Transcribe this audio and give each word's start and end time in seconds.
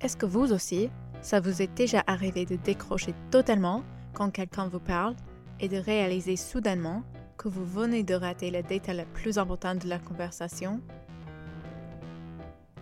Est-ce 0.00 0.16
que 0.16 0.26
vous 0.26 0.52
aussi, 0.52 0.90
ça 1.22 1.40
vous 1.40 1.62
est 1.62 1.74
déjà 1.74 2.04
arrivé 2.06 2.44
de 2.44 2.56
décrocher 2.56 3.14
totalement 3.30 3.82
quand 4.12 4.30
quelqu'un 4.30 4.68
vous 4.68 4.80
parle 4.80 5.16
et 5.58 5.68
de 5.68 5.78
réaliser 5.78 6.36
soudainement 6.36 7.02
que 7.38 7.48
vous 7.48 7.64
venez 7.64 8.02
de 8.02 8.14
rater 8.14 8.50
le 8.50 8.62
détail 8.62 8.98
le 8.98 9.04
plus 9.14 9.38
important 9.38 9.74
de 9.74 9.88
la 9.88 9.98
conversation? 9.98 10.80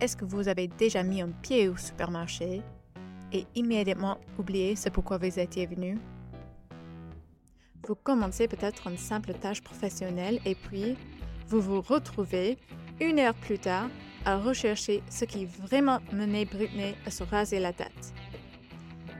Est-ce 0.01 0.17
que 0.17 0.25
vous 0.25 0.49
avez 0.49 0.67
déjà 0.67 1.03
mis 1.03 1.21
un 1.21 1.29
pied 1.29 1.69
au 1.69 1.77
supermarché 1.77 2.61
et 3.31 3.47
immédiatement 3.55 4.17
oublié 4.37 4.75
ce 4.75 4.89
pourquoi 4.89 5.17
vous 5.17 5.39
étiez 5.39 5.65
venu? 5.67 5.97
Vous 7.87 7.95
commencez 7.95 8.49
peut-être 8.49 8.87
une 8.87 8.97
simple 8.97 9.33
tâche 9.35 9.61
professionnelle 9.61 10.39
et 10.45 10.55
puis 10.55 10.97
vous 11.47 11.61
vous 11.61 11.81
retrouvez 11.81 12.57
une 12.99 13.19
heure 13.19 13.35
plus 13.35 13.59
tard 13.59 13.87
à 14.25 14.37
rechercher 14.37 15.03
ce 15.09 15.25
qui 15.25 15.45
vraiment 15.45 15.99
menait 16.11 16.45
Britney 16.45 16.95
à 17.05 17.11
se 17.11 17.23
raser 17.23 17.59
la 17.59 17.73
tête. 17.73 18.13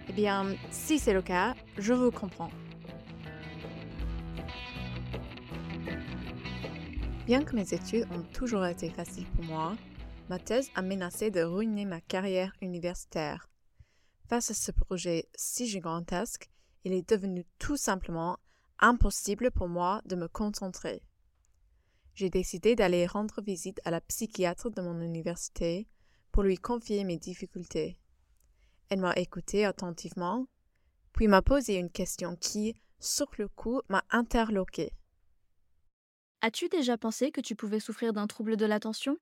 Eh 0.09 0.13
bien, 0.13 0.55
si 0.71 0.99
c'est 0.99 1.13
le 1.13 1.21
cas, 1.21 1.55
je 1.77 1.93
vous 1.93 2.11
comprends. 2.11 2.51
Bien 7.25 7.43
que 7.43 7.55
mes 7.55 7.73
études 7.73 8.07
ont 8.11 8.23
toujours 8.33 8.65
été 8.65 8.89
faciles 8.89 9.25
pour 9.35 9.45
moi, 9.45 9.75
ma 10.29 10.37
thèse 10.37 10.69
a 10.75 10.81
menacé 10.81 11.31
de 11.31 11.41
ruiner 11.41 11.85
ma 11.85 12.01
carrière 12.01 12.53
universitaire. 12.61 13.49
Face 14.27 14.51
à 14.51 14.53
ce 14.53 14.71
projet 14.71 15.27
si 15.35 15.67
gigantesque, 15.67 16.49
il 16.83 16.93
est 16.93 17.07
devenu 17.09 17.45
tout 17.57 17.77
simplement 17.77 18.37
impossible 18.79 19.51
pour 19.51 19.67
moi 19.67 20.01
de 20.05 20.15
me 20.15 20.27
concentrer 20.27 21.01
j'ai 22.15 22.29
décidé 22.29 22.75
d'aller 22.75 23.05
rendre 23.05 23.41
visite 23.41 23.81
à 23.83 23.91
la 23.91 24.01
psychiatre 24.01 24.71
de 24.71 24.81
mon 24.81 25.01
université 25.01 25.87
pour 26.31 26.43
lui 26.43 26.57
confier 26.57 27.03
mes 27.03 27.17
difficultés. 27.17 27.99
Elle 28.89 29.01
m'a 29.01 29.13
écouté 29.13 29.65
attentivement, 29.65 30.47
puis 31.11 31.27
m'a 31.27 31.41
posé 31.41 31.75
une 31.75 31.89
question 31.89 32.35
qui, 32.35 32.75
sur 32.99 33.27
le 33.37 33.47
coup, 33.47 33.81
m'a 33.89 34.03
interloqué. 34.09 34.91
As-tu 36.41 36.69
déjà 36.69 36.97
pensé 36.97 37.31
que 37.31 37.41
tu 37.41 37.55
pouvais 37.55 37.79
souffrir 37.79 38.13
d'un 38.13 38.27
trouble 38.27 38.55
de 38.57 38.65
l'attention? 38.65 39.17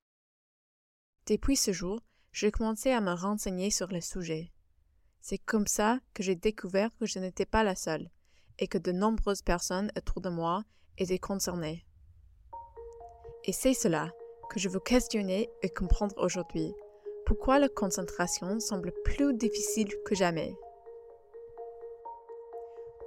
Depuis 1.25 1.55
ce 1.55 1.72
jour, 1.72 2.02
j'ai 2.31 2.52
commencé 2.52 2.91
à 2.91 3.00
me 3.00 3.13
renseigner 3.13 3.72
sur 3.72 3.88
le 3.88 4.02
sujet. 4.02 4.52
C'est 5.22 5.38
comme 5.38 5.67
ça 5.67 6.00
que 6.13 6.22
j'ai 6.22 6.35
découvert 6.35 6.89
que 6.97 7.05
je 7.05 7.19
n'étais 7.19 7.45
pas 7.45 7.63
la 7.63 7.75
seule 7.75 8.09
et 8.59 8.67
que 8.67 8.78
de 8.78 8.91
nombreuses 8.91 9.41
personnes 9.41 9.91
autour 9.97 10.19
de 10.19 10.30
moi 10.30 10.63
étaient 10.97 11.19
concernées. 11.19 11.85
Et 13.45 13.52
c'est 13.52 13.73
cela 13.73 14.13
que 14.49 14.59
je 14.59 14.69
veux 14.69 14.80
questionner 14.80 15.49
et 15.61 15.69
comprendre 15.69 16.16
aujourd'hui. 16.17 16.73
Pourquoi 17.25 17.59
la 17.59 17.67
concentration 17.67 18.59
semble 18.59 18.94
plus 19.03 19.33
difficile 19.33 19.89
que 20.05 20.16
jamais? 20.16 20.55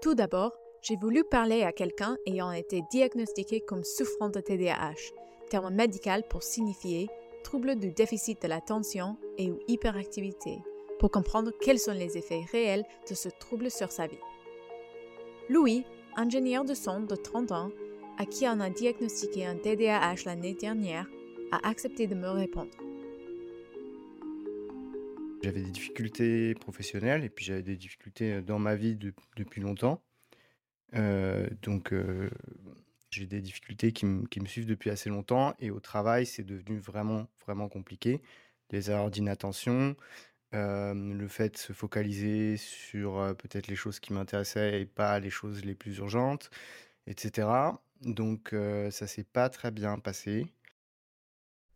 Tout 0.02 0.14
d'abord, 0.14 0.52
j'ai 0.82 0.96
voulu 0.96 1.24
parler 1.24 1.62
à 1.62 1.72
quelqu'un 1.72 2.16
ayant 2.26 2.52
été 2.52 2.82
diagnostiqué 2.90 3.60
comme 3.60 3.82
souffrant 3.82 4.28
de 4.28 4.40
TDAH, 4.40 5.12
terme 5.48 5.74
médical 5.74 6.22
pour 6.28 6.42
signifier 6.42 7.08
trouble 7.42 7.76
du 7.76 7.92
déficit 7.92 8.42
de 8.42 8.48
l'attention 8.48 9.16
et 9.38 9.50
ou 9.50 9.58
hyperactivité, 9.68 10.58
pour 10.98 11.10
comprendre 11.10 11.50
quels 11.60 11.78
sont 11.78 11.92
les 11.92 12.18
effets 12.18 12.44
réels 12.52 12.84
de 13.08 13.14
ce 13.14 13.28
trouble 13.28 13.70
sur 13.70 13.90
sa 13.90 14.06
vie. 14.06 14.18
Louis, 15.48 15.84
ingénieur 16.16 16.64
de 16.64 16.74
son 16.74 17.00
de 17.00 17.16
30 17.16 17.52
ans, 17.52 17.70
à 18.18 18.24
qui 18.24 18.46
on 18.46 18.60
a 18.60 18.70
diagnostiqué 18.70 19.46
un 19.46 19.56
TDAH 19.56 20.24
l'année 20.24 20.54
dernière, 20.54 21.06
a 21.52 21.68
accepté 21.68 22.06
de 22.06 22.14
me 22.14 22.28
répondre. 22.28 22.70
J'avais 25.42 25.62
des 25.62 25.70
difficultés 25.70 26.54
professionnelles 26.54 27.22
et 27.22 27.28
puis 27.28 27.44
j'avais 27.44 27.62
des 27.62 27.76
difficultés 27.76 28.34
euh, 28.34 28.42
dans 28.42 28.58
ma 28.58 28.74
vie 28.74 28.96
depuis 29.36 29.60
longtemps. 29.60 30.02
Euh, 30.94 31.46
donc 31.62 31.92
euh, 31.92 32.30
j'ai 33.10 33.26
des 33.26 33.40
difficultés 33.40 33.92
qui, 33.92 34.06
me 34.06 34.46
suivent 34.46 34.66
depuis 34.66 34.90
assez 34.90 35.10
longtemps 35.10 35.54
et 35.58 35.70
au 35.70 35.80
travail 35.80 36.26
c'est 36.26 36.42
devenu 36.42 36.78
vraiment 36.78 37.28
vraiment 37.44 37.68
compliqué. 37.68 38.22
Les 38.70 38.90
erreurs 38.90 39.10
d'inattention, 39.10 39.94
le 40.52 41.28
fait 41.28 41.50
de 41.50 41.58
se 41.58 41.72
focaliser 41.72 42.56
sur 42.56 43.34
peut-être 43.38 43.68
les 43.68 43.76
choses 43.76 44.00
qui 44.00 44.12
m'intéressaient 44.12 44.80
et 44.80 44.86
pas 44.86 45.20
les 45.20 45.30
choses 45.30 45.64
les 45.64 45.74
plus 45.74 45.98
urgentes, 45.98 46.50
etc. 47.06 47.46
Donc, 48.02 48.54
ça 48.90 49.06
s'est 49.06 49.24
pas 49.24 49.48
très 49.48 49.70
bien 49.70 49.98
passé. 49.98 50.46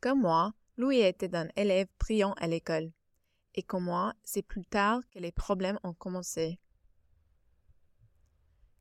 Comme 0.01 0.21
moi, 0.23 0.53
Louis 0.77 1.01
était 1.01 1.35
un 1.35 1.49
élève 1.57 1.89
brillant 1.99 2.35
à 2.39 2.47
l'école. 2.47 2.91
Et 3.55 3.63
comme 3.63 3.85
moi, 3.85 4.15
c'est 4.23 4.43
plus 4.43 4.65
tard 4.65 5.01
que 5.11 5.19
les 5.19 5.33
problèmes 5.33 5.79
ont 5.83 5.93
commencé. 5.93 6.59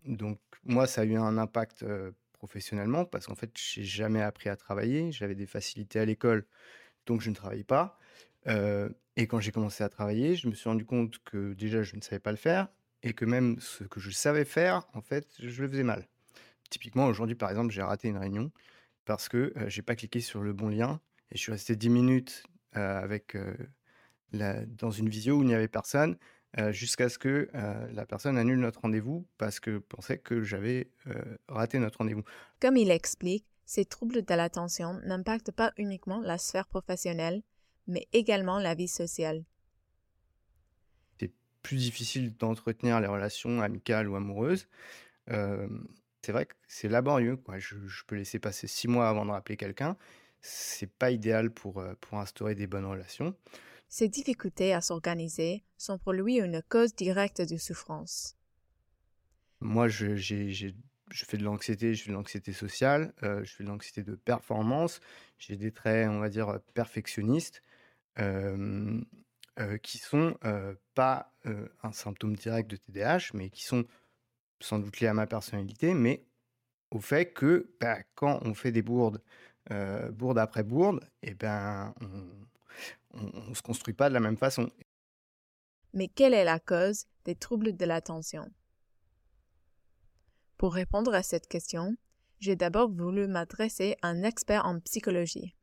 Donc, 0.06 0.40
moi, 0.64 0.88
ça 0.88 1.02
a 1.02 1.06
eu 1.06 1.18
un 1.18 1.38
impact 1.38 1.86
professionnellement 2.34 3.06
parce 3.06 3.28
qu'en 3.28 3.36
fait, 3.36 3.52
j'ai 3.56 3.84
jamais 3.84 4.22
appris 4.22 4.50
à 4.50 4.56
travailler. 4.56 5.12
J'avais 5.12 5.36
des 5.36 5.48
facilités 5.48 6.00
à 6.00 6.06
l'école, 6.06 6.46
donc 7.06 7.22
je 7.22 7.30
ne 7.30 7.36
travaillais 7.36 7.64
pas. 7.64 7.98
et 8.46 9.28
quand 9.28 9.40
j'ai 9.40 9.52
commencé 9.52 9.84
à 9.84 9.90
travailler, 9.90 10.36
je 10.36 10.48
me 10.48 10.54
suis 10.54 10.70
rendu 10.70 10.86
compte 10.86 11.20
que 11.24 11.54
déjà, 11.54 11.84
je 11.84 11.96
ne 11.96 12.02
savais 12.02 12.20
pas 12.20 12.32
le 12.32 12.38
faire 12.38 12.70
et 13.04 13.14
que 13.14 13.26
même 13.26 13.60
ce 13.60 13.84
que 13.84 14.00
je 14.00 14.10
savais 14.12 14.46
faire, 14.46 14.88
en 14.94 15.02
fait, 15.02 15.28
je 15.40 15.62
le 15.62 15.70
faisais 15.70 15.84
mal. 15.84 16.08
Typiquement, 16.70 17.08
aujourd'hui, 17.08 17.36
par 17.36 17.50
exemple, 17.50 17.72
j'ai 17.72 17.82
raté 17.82 18.08
une 18.08 18.18
réunion 18.18 18.52
parce 19.06 19.30
que 19.30 19.54
je 19.56 19.70
j'ai 19.70 19.82
pas 19.82 19.96
cliqué 19.96 20.22
sur 20.22 20.42
le 20.42 20.54
bon 20.54 20.70
lien 20.70 21.00
et 21.32 21.38
je 21.38 21.42
suis 21.42 21.52
resté 21.52 21.76
10 21.76 21.90
minutes 21.90 22.44
avec, 22.74 23.36
la, 24.32 24.66
dans 24.66 24.92
une 24.92 25.10
visio 25.10 25.38
où 25.38 25.42
il 25.42 25.48
n'y 25.48 25.56
avait 25.56 25.68
personne 25.68 26.18
jusqu'à 26.70 27.10
ce 27.10 27.18
que 27.18 27.50
la 27.92 28.06
personne 28.06 28.38
annule 28.38 28.60
notre 28.60 28.82
rendez-vous 28.82 29.26
parce 29.38 29.60
que 29.60 29.80
pensait 29.80 30.18
que 30.18 30.44
j'avais 30.44 30.92
raté 31.48 31.80
notre 31.80 32.00
rendez-vous. 32.00 32.24
Comme 32.60 32.78
il 32.78 32.92
explique, 32.92 33.46
ces 33.66 33.86
troubles 33.86 34.24
de 34.24 34.34
l'attention 34.34 35.00
n'impactent 35.06 35.52
pas 35.52 35.74
uniquement 35.78 36.20
la 36.22 36.38
sphère 36.38 36.68
professionnelle, 36.68 37.44
mais 37.88 38.08
également 38.14 38.60
la 38.60 38.74
vie 38.74 38.88
sociale. 38.88 39.44
C'est 41.20 41.32
plus 41.62 41.78
difficile 41.78 42.36
d'entretenir 42.36 43.00
les 43.00 43.08
relations 43.08 43.62
amicales 43.62 44.10
ou 44.10 44.16
amoureuses. 44.16 44.68
C'est 46.22 46.32
vrai 46.32 46.46
que 46.46 46.54
c'est 46.68 46.90
laborieux, 46.90 47.38
quoi. 47.38 47.60
Je, 47.60 47.76
peux 48.06 48.16
laisser 48.16 48.40
passer 48.40 48.68
six 48.68 48.88
mois 48.88 49.10
avant 49.10 49.26
de 49.26 49.32
rappeler 49.32 49.58
quelqu'un. 49.58 49.98
C'est 50.42 50.92
pas 50.92 51.12
idéal 51.12 51.52
pour, 51.52 51.80
euh, 51.80 51.94
pour 52.02 52.20
instaurer 52.20 52.56
des 52.56 52.68
bonnes 52.68 52.86
relations. 52.86 53.36
Ces 53.88 54.08
difficultés 54.08 54.74
à 54.74 54.82
s'organiser 54.82 55.64
sont 55.78 55.98
pour 55.98 56.14
lui 56.14 56.40
une 56.40 56.62
cause 56.62 56.94
directe 56.94 57.42
de 57.42 57.58
souffrance. 57.58 58.38
Moi, 59.62 59.88
je, 59.88 60.16
je 60.16 60.72
fais 61.12 61.38
de 61.38 61.44
l'anxiété, 61.44 61.96
je 61.96 62.04
fais 62.04 62.10
de 62.10 62.16
l'anxiété 62.16 62.54
sociale, 62.54 63.14
euh, 63.24 63.44
je 63.44 63.54
fais 63.54 63.64
de 63.64 63.70
l'anxiété 63.70 64.04
de 64.04 64.16
performance, 64.16 65.02
j'ai 65.38 65.58
des 65.58 65.72
traits, 65.72 66.08
on 66.10 66.20
va 66.20 66.30
dire, 66.30 66.60
perfectionnistes, 66.74 67.64
euh, 68.20 69.02
qui 69.82 69.98
sont 69.98 70.38
pas 70.96 71.34
un 71.84 71.92
symptôme 71.92 72.36
direct 72.36 72.70
de 72.72 72.78
TDAH, 72.78 73.32
mais 73.34 73.50
qui 73.50 73.66
sont 73.66 73.86
sans 74.60 74.80
doute 74.80 75.00
lié 75.00 75.08
à 75.08 75.14
ma 75.14 75.28
personnalité, 75.28 75.94
mais 75.94 76.26
au 76.92 77.00
fait 77.00 77.34
que 77.34 77.72
bah, 77.80 77.98
quand 78.16 78.40
on 78.44 78.54
fait 78.54 78.72
des 78.72 78.82
bourdes, 78.82 79.22
euh, 79.72 80.10
bourde 80.12 80.40
après 80.40 80.64
bourde, 80.64 81.00
et 81.22 81.30
eh 81.30 81.34
ben, 81.36 81.94
on 83.14 83.50
ne 83.50 83.54
se 83.54 83.62
construit 83.62 83.94
pas 83.94 84.10
de 84.10 84.14
la 84.14 84.20
même 84.20 84.38
façon. 84.38 84.70
Mais 85.94 86.08
quelle 86.08 86.34
est 86.34 86.44
la 86.44 86.60
cause 86.60 87.06
des 87.26 87.36
troubles 87.36 87.76
de 87.76 87.86
l'attention? 87.86 88.50
Pour 90.58 90.74
répondre 90.74 91.14
à 91.14 91.24
cette 91.24 91.48
question, 91.48 91.96
j'ai 92.40 92.56
d'abord 92.56 92.92
voulu 92.92 93.28
m'adresser 93.28 93.96
à 94.02 94.10
un 94.10 94.24
expert 94.24 94.66
en 94.66 94.80
psychologie. 94.80 95.56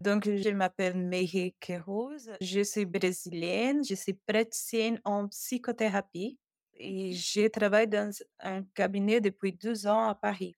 Donc, 0.00 0.24
je 0.24 0.48
m'appelle 0.50 0.96
Meire 0.96 1.52
Queiroz, 1.60 2.30
je 2.40 2.62
suis 2.62 2.86
brésilienne, 2.86 3.84
je 3.84 3.94
suis 3.94 4.14
praticienne 4.14 4.98
en 5.04 5.28
psychothérapie 5.28 6.38
et 6.80 7.12
je 7.12 7.46
travaille 7.48 7.88
dans 7.88 8.10
un 8.40 8.62
cabinet 8.74 9.20
depuis 9.20 9.52
deux 9.52 9.86
ans 9.86 10.08
à 10.08 10.14
Paris. 10.14 10.56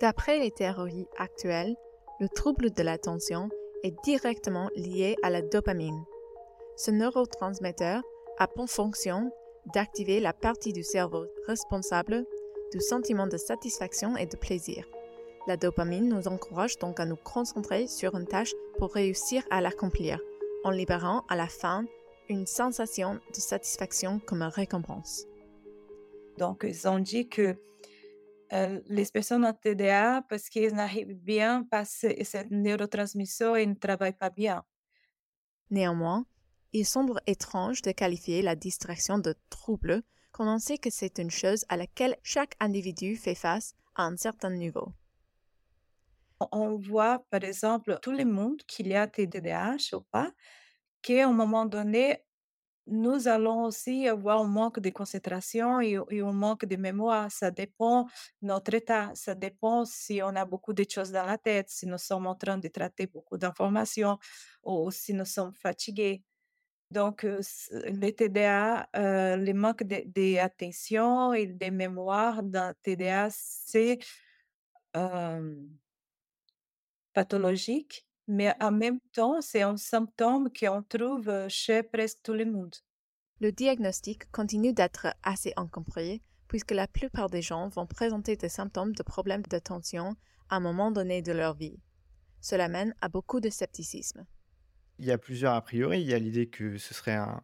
D'après 0.00 0.38
les 0.38 0.50
théories 0.50 1.06
actuelles, 1.18 1.74
le 2.20 2.28
trouble 2.28 2.70
de 2.70 2.82
l'attention 2.82 3.48
est 3.82 3.94
directement 4.04 4.70
lié 4.74 5.16
à 5.22 5.30
la 5.30 5.42
dopamine. 5.42 6.04
Ce 6.76 6.90
neurotransmetteur 6.90 8.02
a 8.38 8.48
pour 8.48 8.68
fonction 8.68 9.30
d'activer 9.74 10.20
la 10.20 10.32
partie 10.32 10.72
du 10.72 10.82
cerveau 10.82 11.26
responsable 11.46 12.24
du 12.72 12.80
sentiment 12.80 13.26
de 13.26 13.36
satisfaction 13.36 14.16
et 14.16 14.26
de 14.26 14.36
plaisir. 14.36 14.86
La 15.46 15.56
dopamine 15.56 16.08
nous 16.08 16.28
encourage 16.28 16.78
donc 16.78 17.00
à 17.00 17.06
nous 17.06 17.16
concentrer 17.16 17.86
sur 17.86 18.14
une 18.16 18.26
tâche 18.26 18.52
pour 18.78 18.92
réussir 18.92 19.42
à 19.50 19.60
l'accomplir, 19.60 20.20
en 20.64 20.70
libérant 20.70 21.24
à 21.28 21.36
la 21.36 21.48
fin 21.48 21.84
une 22.28 22.46
sensation 22.46 23.14
de 23.14 23.40
satisfaction 23.40 24.20
comme 24.20 24.42
récompense. 24.42 25.24
Donc, 26.38 26.64
ils 26.66 26.86
ont 26.88 26.98
dit 26.98 27.28
que 27.28 27.56
euh, 28.52 28.80
les 28.86 29.04
personnes 29.06 29.44
en 29.44 29.52
TDA, 29.52 30.22
parce 30.28 30.48
qu'ils 30.48 30.74
n'arrivent 30.74 31.14
bien 31.14 31.64
pas 31.64 31.84
cette 31.84 32.50
neurotransmission, 32.50 33.56
ils 33.56 33.68
ne 33.68 33.74
travaillent 33.74 34.12
pas 34.12 34.30
bien. 34.30 34.64
Néanmoins, 35.70 36.24
il 36.72 36.86
semble 36.86 37.20
étrange 37.26 37.82
de 37.82 37.92
qualifier 37.92 38.42
la 38.42 38.56
distraction 38.56 39.18
de 39.18 39.34
trouble 39.50 40.02
quand 40.32 40.46
on 40.46 40.58
sait 40.58 40.78
que 40.78 40.90
c'est 40.90 41.18
une 41.18 41.30
chose 41.30 41.64
à 41.68 41.76
laquelle 41.76 42.16
chaque 42.22 42.54
individu 42.60 43.16
fait 43.16 43.34
face 43.34 43.74
à 43.94 44.04
un 44.04 44.16
certain 44.16 44.50
niveau. 44.50 44.92
On 46.52 46.76
voit, 46.76 47.24
par 47.30 47.42
exemple, 47.42 47.98
tout 48.00 48.12
le 48.12 48.24
monde 48.24 48.62
qu'il 48.62 48.86
y 48.86 48.94
a 48.94 49.08
TDAH 49.08 49.94
ou 49.96 50.00
pas, 50.00 50.30
qu'à 51.14 51.28
un 51.28 51.32
moment 51.32 51.66
donné, 51.66 52.24
nous 52.86 53.28
allons 53.28 53.64
aussi 53.64 54.08
avoir 54.08 54.40
un 54.42 54.48
manque 54.48 54.80
de 54.80 54.90
concentration 54.90 55.80
et, 55.80 55.98
et 56.10 56.20
un 56.22 56.32
manque 56.32 56.64
de 56.66 56.76
mémoire. 56.76 57.30
Ça 57.30 57.50
dépend 57.50 58.04
de 58.42 58.48
notre 58.48 58.74
état. 58.74 59.12
Ça 59.14 59.34
dépend 59.34 59.84
si 59.84 60.20
on 60.22 60.28
a 60.36 60.44
beaucoup 60.46 60.72
de 60.74 60.84
choses 60.88 61.12
dans 61.12 61.26
la 61.26 61.38
tête, 61.38 61.68
si 61.70 61.86
nous 61.86 61.98
sommes 61.98 62.26
en 62.26 62.34
train 62.36 62.58
de 62.58 62.68
traiter 62.68 63.06
beaucoup 63.06 63.38
d'informations 63.38 64.18
ou 64.64 64.90
si 64.90 65.14
nous 65.14 65.26
sommes 65.26 65.54
fatigués. 65.54 66.24
Donc, 66.90 67.24
euh, 67.24 67.38
s- 67.40 67.70
le 67.72 68.10
TDA, 68.12 68.88
euh, 68.96 69.36
le 69.36 69.52
manque 69.54 69.84
d'attention 69.84 71.34
et 71.34 71.46
de 71.46 71.70
mémoire 71.70 72.42
dans 72.42 72.74
TDA, 72.82 73.28
c'est 73.30 73.98
euh, 74.96 75.56
pathologique, 77.12 78.07
mais 78.28 78.54
en 78.60 78.70
même 78.70 79.00
temps, 79.12 79.40
c'est 79.40 79.62
un 79.62 79.76
symptôme 79.76 80.50
qu'on 80.52 80.82
trouve 80.82 81.48
chez 81.48 81.82
presque 81.82 82.18
tout 82.22 82.34
le 82.34 82.44
monde. 82.44 82.74
Le 83.40 83.50
diagnostic 83.50 84.30
continue 84.30 84.72
d'être 84.72 85.08
assez 85.22 85.52
incompris 85.56 86.22
puisque 86.46 86.72
la 86.72 86.86
plupart 86.86 87.28
des 87.30 87.42
gens 87.42 87.68
vont 87.68 87.86
présenter 87.86 88.36
des 88.36 88.48
symptômes 88.48 88.94
de 88.94 89.02
problèmes 89.02 89.42
d'attention 89.42 90.16
à 90.48 90.56
un 90.56 90.60
moment 90.60 90.90
donné 90.90 91.22
de 91.22 91.32
leur 91.32 91.54
vie. 91.54 91.78
Cela 92.40 92.68
mène 92.68 92.94
à 93.00 93.08
beaucoup 93.08 93.40
de 93.40 93.50
scepticisme. 93.50 94.26
Il 94.98 95.06
y 95.06 95.10
a 95.10 95.18
plusieurs 95.18 95.54
a 95.54 95.60
priori. 95.60 96.00
Il 96.00 96.08
y 96.08 96.14
a 96.14 96.18
l'idée 96.18 96.48
que 96.48 96.78
ce 96.78 96.94
serait, 96.94 97.14
un, 97.14 97.42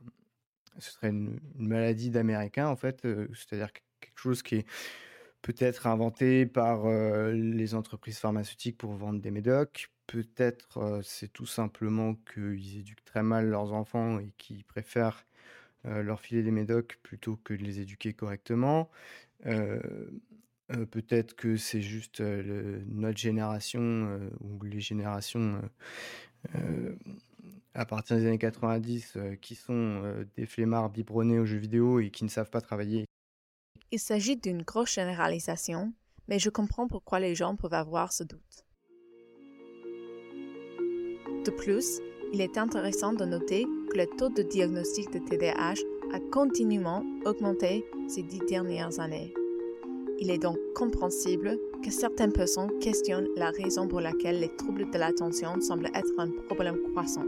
ce 0.79 0.93
serait 0.93 1.09
une, 1.09 1.39
une 1.59 1.69
maladie 1.69 2.11
d'Américains, 2.11 2.69
en 2.69 2.77
fait, 2.77 3.05
euh, 3.05 3.29
c'est-à-dire 3.35 3.73
que- 3.73 3.81
quelque 4.01 4.19
chose 4.19 4.43
qui 4.43 4.57
est 4.57 4.67
peut-être 5.43 5.87
inventé 5.87 6.47
par 6.47 6.87
euh, 6.87 7.33
les 7.33 7.75
entreprises 7.75 8.19
pharmaceutiques 8.19 8.79
pour 8.79 8.93
vendre 8.95 9.21
des 9.21 9.31
médocs. 9.31 9.91
Peut-être 10.07 11.01
c'est 11.03 11.33
tout 11.33 11.47
simplement 11.47 12.15
qu'ils 12.33 12.79
éduquent 12.79 13.05
très 13.05 13.23
mal 13.23 13.49
leurs 13.49 13.73
enfants 13.73 14.19
et 14.19 14.33
qu'ils 14.39 14.65
préfèrent 14.65 15.25
leur 15.85 16.21
filer 16.21 16.43
des 16.43 16.51
médocs 16.51 16.99
plutôt 17.03 17.37
que 17.37 17.55
de 17.55 17.63
les 17.63 17.81
éduquer 17.81 18.13
correctement. 18.13 18.91
Peut-être 19.43 21.35
que 21.37 21.57
c'est 21.57 21.83
juste 21.83 22.21
notre 22.21 23.19
génération 23.19 24.21
ou 24.41 24.63
les 24.65 24.81
générations 24.81 25.61
à 27.75 27.85
partir 27.85 28.17
des 28.17 28.27
années 28.27 28.39
90 28.39 29.15
euh, 29.17 29.37
qui 29.37 29.55
sont 29.55 30.25
des 30.37 30.47
flemmards 30.47 30.91
biberonnés 30.91 31.39
aux 31.39 31.47
jeux 31.47 31.59
vidéo 31.59 32.01
et 32.01 32.11
qui 32.11 32.25
ne 32.25 32.29
savent 32.29 32.51
pas 32.51 32.61
travailler. 32.61 33.05
Il 33.91 33.99
s'agit 33.99 34.37
d'une 34.37 34.63
grosse 34.63 34.95
généralisation, 34.95 35.93
mais 36.29 36.39
je 36.39 36.51
comprends 36.51 36.89
pourquoi 36.89 37.21
les 37.21 37.35
gens 37.35 37.57
peuvent 37.57 37.75
avoir 37.75 38.13
ce 38.13 38.25
doute. 38.25 38.64
De 41.45 41.51
plus, 41.51 42.01
il 42.33 42.41
est 42.41 42.57
intéressant 42.57 43.13
de 43.13 43.25
noter 43.27 43.67
que 43.91 43.99
le 43.99 44.07
taux 44.07 44.31
de 44.31 44.43
diagnostic 44.43 45.13
de 45.13 45.19
TDAH 45.19 45.75
a 46.15 46.21
continuellement 46.33 47.05
augmenté 47.27 47.85
ces 48.09 48.23
dix 48.23 48.41
dernières 48.49 48.99
années. 48.99 49.35
Il 50.21 50.31
est 50.31 50.39
donc 50.39 50.57
compréhensible 50.75 51.59
que 51.83 51.91
certaines 51.91 52.33
personnes 52.33 52.71
questionnent 52.81 53.29
la 53.37 53.51
raison 53.51 53.87
pour 53.89 54.01
laquelle 54.01 54.41
les 54.41 54.57
troubles 54.57 54.91
de 54.91 54.99
l'attention 54.99 55.61
semblent 55.61 55.91
être 55.95 56.13
un 56.19 56.31
problème 56.47 56.79
croissant. 56.93 57.27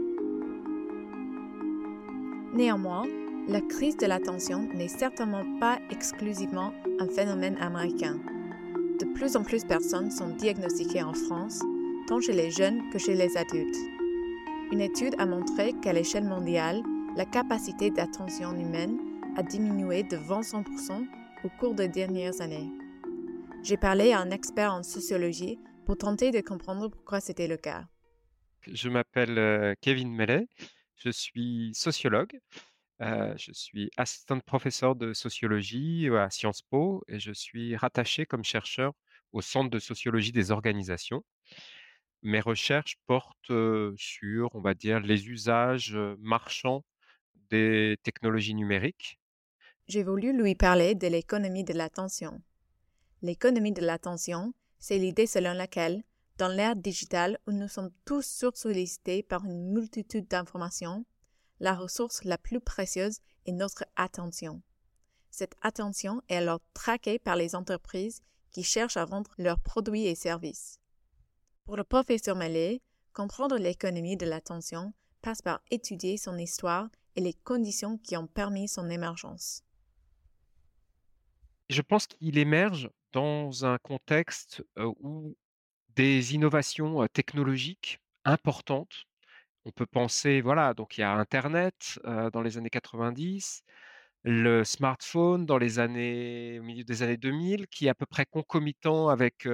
Néanmoins, 2.53 3.05
la 3.47 3.61
crise 3.61 3.97
de 3.97 4.07
l'attention 4.07 4.67
n'est 4.73 4.87
certainement 4.87 5.45
pas 5.59 5.77
exclusivement 5.91 6.73
un 6.99 7.07
phénomène 7.07 7.57
américain. 7.57 8.19
De 8.99 9.05
plus 9.13 9.35
en 9.35 9.43
plus 9.43 9.61
de 9.61 9.67
personnes 9.67 10.09
sont 10.09 10.29
diagnostiquées 10.29 11.03
en 11.03 11.13
France, 11.13 11.61
tant 12.07 12.19
chez 12.19 12.33
les 12.33 12.49
jeunes 12.49 12.81
que 12.91 12.97
chez 12.97 13.13
les 13.13 13.37
adultes. 13.37 13.96
Une 14.69 14.81
étude 14.81 15.15
a 15.17 15.25
montré 15.25 15.71
qu'à 15.81 15.93
l'échelle 15.93 16.25
mondiale, 16.25 16.83
la 17.15 17.25
capacité 17.25 17.89
d'attention 17.89 18.51
humaine 18.51 18.97
a 19.37 19.43
diminué 19.43 20.03
de 20.03 20.17
25% 20.17 21.07
au 21.45 21.49
cours 21.57 21.73
des 21.73 21.87
dernières 21.87 22.41
années. 22.41 22.69
J'ai 23.63 23.77
parlé 23.77 24.11
à 24.11 24.19
un 24.19 24.29
expert 24.29 24.73
en 24.73 24.83
sociologie 24.83 25.57
pour 25.85 25.97
tenter 25.97 26.31
de 26.31 26.41
comprendre 26.41 26.89
pourquoi 26.89 27.21
c'était 27.21 27.47
le 27.47 27.55
cas. 27.55 27.85
Je 28.69 28.89
m'appelle 28.89 29.39
euh, 29.39 29.73
Kevin 29.79 30.13
Mellet, 30.13 30.49
je 30.97 31.11
suis 31.11 31.71
sociologue, 31.73 32.37
euh, 33.01 33.33
je 33.37 33.53
suis 33.53 33.89
assistant 33.95 34.37
professeur 34.41 34.97
de 34.97 35.13
sociologie 35.13 36.09
à 36.09 36.29
Sciences 36.29 36.61
Po 36.61 37.05
et 37.07 37.19
je 37.19 37.31
suis 37.31 37.77
rattaché 37.77 38.25
comme 38.25 38.43
chercheur 38.43 38.91
au 39.31 39.39
Centre 39.39 39.69
de 39.69 39.79
sociologie 39.79 40.33
des 40.33 40.51
organisations. 40.51 41.23
Mes 42.23 42.39
recherches 42.39 42.97
portent 43.05 43.51
sur, 43.95 44.49
on 44.53 44.61
va 44.61 44.73
dire, 44.73 44.99
les 44.99 45.27
usages 45.27 45.97
marchands 46.19 46.83
des 47.49 47.97
technologies 48.03 48.55
numériques. 48.55 49.19
J'ai 49.87 50.03
voulu 50.03 50.37
lui 50.37 50.55
parler 50.55 50.95
de 50.95 51.07
l'économie 51.07 51.63
de 51.63 51.73
l'attention. 51.73 52.41
L'économie 53.21 53.71
de 53.71 53.81
l'attention, 53.81 54.53
c'est 54.79 54.97
l'idée 54.97 55.27
selon 55.27 55.53
laquelle, 55.53 56.03
dans 56.37 56.49
l'ère 56.49 56.75
digitale 56.75 57.39
où 57.47 57.51
nous 57.51 57.67
sommes 57.67 57.91
tous 58.05 58.25
sursollicités 58.25 59.23
par 59.23 59.45
une 59.45 59.71
multitude 59.71 60.27
d'informations, 60.27 61.05
la 61.59 61.73
ressource 61.73 62.23
la 62.25 62.37
plus 62.37 62.59
précieuse 62.59 63.19
est 63.45 63.53
notre 63.53 63.85
attention. 63.95 64.61
Cette 65.31 65.55
attention 65.61 66.21
est 66.29 66.35
alors 66.35 66.59
traquée 66.73 67.17
par 67.17 67.35
les 67.35 67.55
entreprises 67.55 68.21
qui 68.51 68.63
cherchent 68.63 68.97
à 68.97 69.05
vendre 69.05 69.31
leurs 69.37 69.59
produits 69.59 70.05
et 70.05 70.15
services. 70.15 70.79
Pour 71.67 71.75
le 71.75 71.83
professeur 71.83 72.37
Mallet, 72.37 72.81
comprendre 73.11 73.57
l'économie 73.57 74.15
de 74.15 74.25
l'attention 74.25 74.93
passe 75.21 75.41
par 75.41 75.59
étudier 75.69 76.15
son 76.15 76.37
histoire 76.37 76.87
et 77.17 77.21
les 77.21 77.33
conditions 77.33 77.97
qui 77.97 78.15
ont 78.15 78.25
permis 78.25 78.69
son 78.69 78.89
émergence. 78.89 79.65
Je 81.69 81.81
pense 81.81 82.07
qu'il 82.07 82.37
émerge 82.37 82.89
dans 83.11 83.65
un 83.65 83.77
contexte 83.79 84.63
euh, 84.79 84.93
où 85.01 85.35
des 85.97 86.35
innovations 86.35 87.03
euh, 87.03 87.07
technologiques 87.07 87.99
importantes 88.23 89.05
on 89.67 89.71
peut 89.71 89.85
penser, 89.85 90.39
voilà, 90.39 90.73
donc 90.73 90.97
il 90.97 91.01
y 91.01 91.03
a 91.03 91.11
Internet 91.11 91.99
euh, 92.05 92.29
dans 92.29 92.41
les 92.41 92.57
années 92.57 92.69
90, 92.69 93.65
le 94.29 94.63
smartphone 94.65 95.45
dans 95.45 95.57
les 95.57 95.79
années, 95.79 96.59
au 96.59 96.63
milieu 96.63 96.83
des 96.83 97.01
années 97.01 97.17
2000, 97.17 97.67
qui 97.67 97.87
est 97.87 97.89
à 97.89 97.95
peu 97.95 98.05
près 98.05 98.25
concomitant 98.25 99.07
avec 99.09 99.47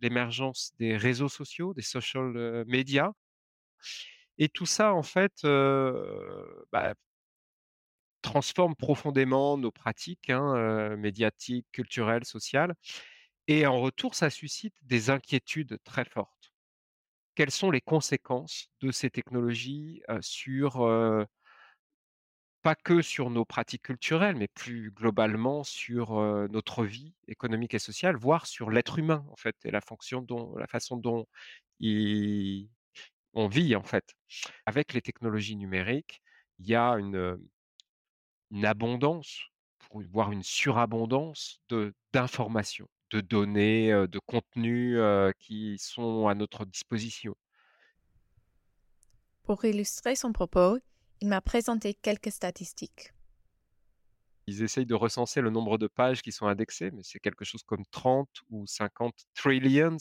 l'émergence 0.00 0.72
des 0.78 0.96
réseaux 0.96 1.28
sociaux, 1.28 1.74
des 1.74 1.82
social 1.82 2.64
media. 2.66 3.12
Et 4.38 4.48
tout 4.48 4.66
ça, 4.66 4.94
en 4.94 5.02
fait, 5.02 5.42
bah, 6.72 6.94
transforme 8.22 8.76
profondément 8.76 9.58
nos 9.58 9.72
pratiques 9.72 10.30
hein, 10.30 10.96
médiatiques, 10.96 11.66
culturelles, 11.72 12.24
sociales. 12.24 12.74
Et 13.48 13.66
en 13.66 13.80
retour, 13.80 14.14
ça 14.14 14.30
suscite 14.30 14.74
des 14.82 15.10
inquiétudes 15.10 15.78
très 15.84 16.04
fortes. 16.04 16.52
Quelles 17.34 17.50
sont 17.50 17.70
les 17.70 17.80
conséquences 17.80 18.68
de 18.80 18.92
ces 18.92 19.10
technologies 19.10 20.02
sur 20.20 20.86
pas 22.62 22.74
que 22.76 23.02
sur 23.02 23.30
nos 23.30 23.44
pratiques 23.44 23.82
culturelles, 23.82 24.36
mais 24.36 24.48
plus 24.48 24.90
globalement 24.92 25.64
sur 25.64 26.12
notre 26.50 26.84
vie 26.84 27.14
économique 27.28 27.74
et 27.74 27.78
sociale, 27.78 28.16
voire 28.16 28.46
sur 28.46 28.70
l'être 28.70 28.98
humain 28.98 29.24
en 29.30 29.36
fait 29.36 29.56
et 29.64 29.70
la 29.70 29.80
fonction 29.80 30.22
dont, 30.22 30.56
la 30.56 30.66
façon 30.66 30.96
dont 30.96 31.26
il- 31.80 32.70
on 33.34 33.48
vit 33.48 33.76
en 33.76 33.82
fait. 33.82 34.14
Avec 34.66 34.92
les 34.94 35.02
technologies 35.02 35.56
numériques, 35.56 36.22
il 36.58 36.66
y 36.68 36.74
a 36.74 36.92
une, 36.92 37.38
abondance, 38.64 39.40
voire 40.10 40.32
une 40.32 40.42
surabondance 40.42 41.60
de 41.68 41.94
d'informations, 42.12 42.88
de 43.10 43.20
données, 43.20 43.90
de 43.90 44.18
contenus 44.26 44.98
qui 45.38 45.78
sont 45.78 46.28
à 46.28 46.34
notre 46.34 46.64
disposition. 46.66 47.34
Pour 49.44 49.64
illustrer 49.64 50.14
son 50.14 50.32
propos, 50.32 50.78
il 51.22 51.28
m'a 51.28 51.40
présenté 51.40 51.94
quelques 51.94 52.32
statistiques. 52.32 53.12
Ils 54.48 54.64
essayent 54.64 54.86
de 54.86 54.94
recenser 54.96 55.40
le 55.40 55.50
nombre 55.50 55.78
de 55.78 55.86
pages 55.86 56.20
qui 56.20 56.32
sont 56.32 56.46
indexées, 56.46 56.90
mais 56.90 57.02
c'est 57.04 57.20
quelque 57.20 57.44
chose 57.44 57.62
comme 57.62 57.84
30 57.92 58.28
ou 58.50 58.66
50 58.66 59.14
trillions 59.32 59.98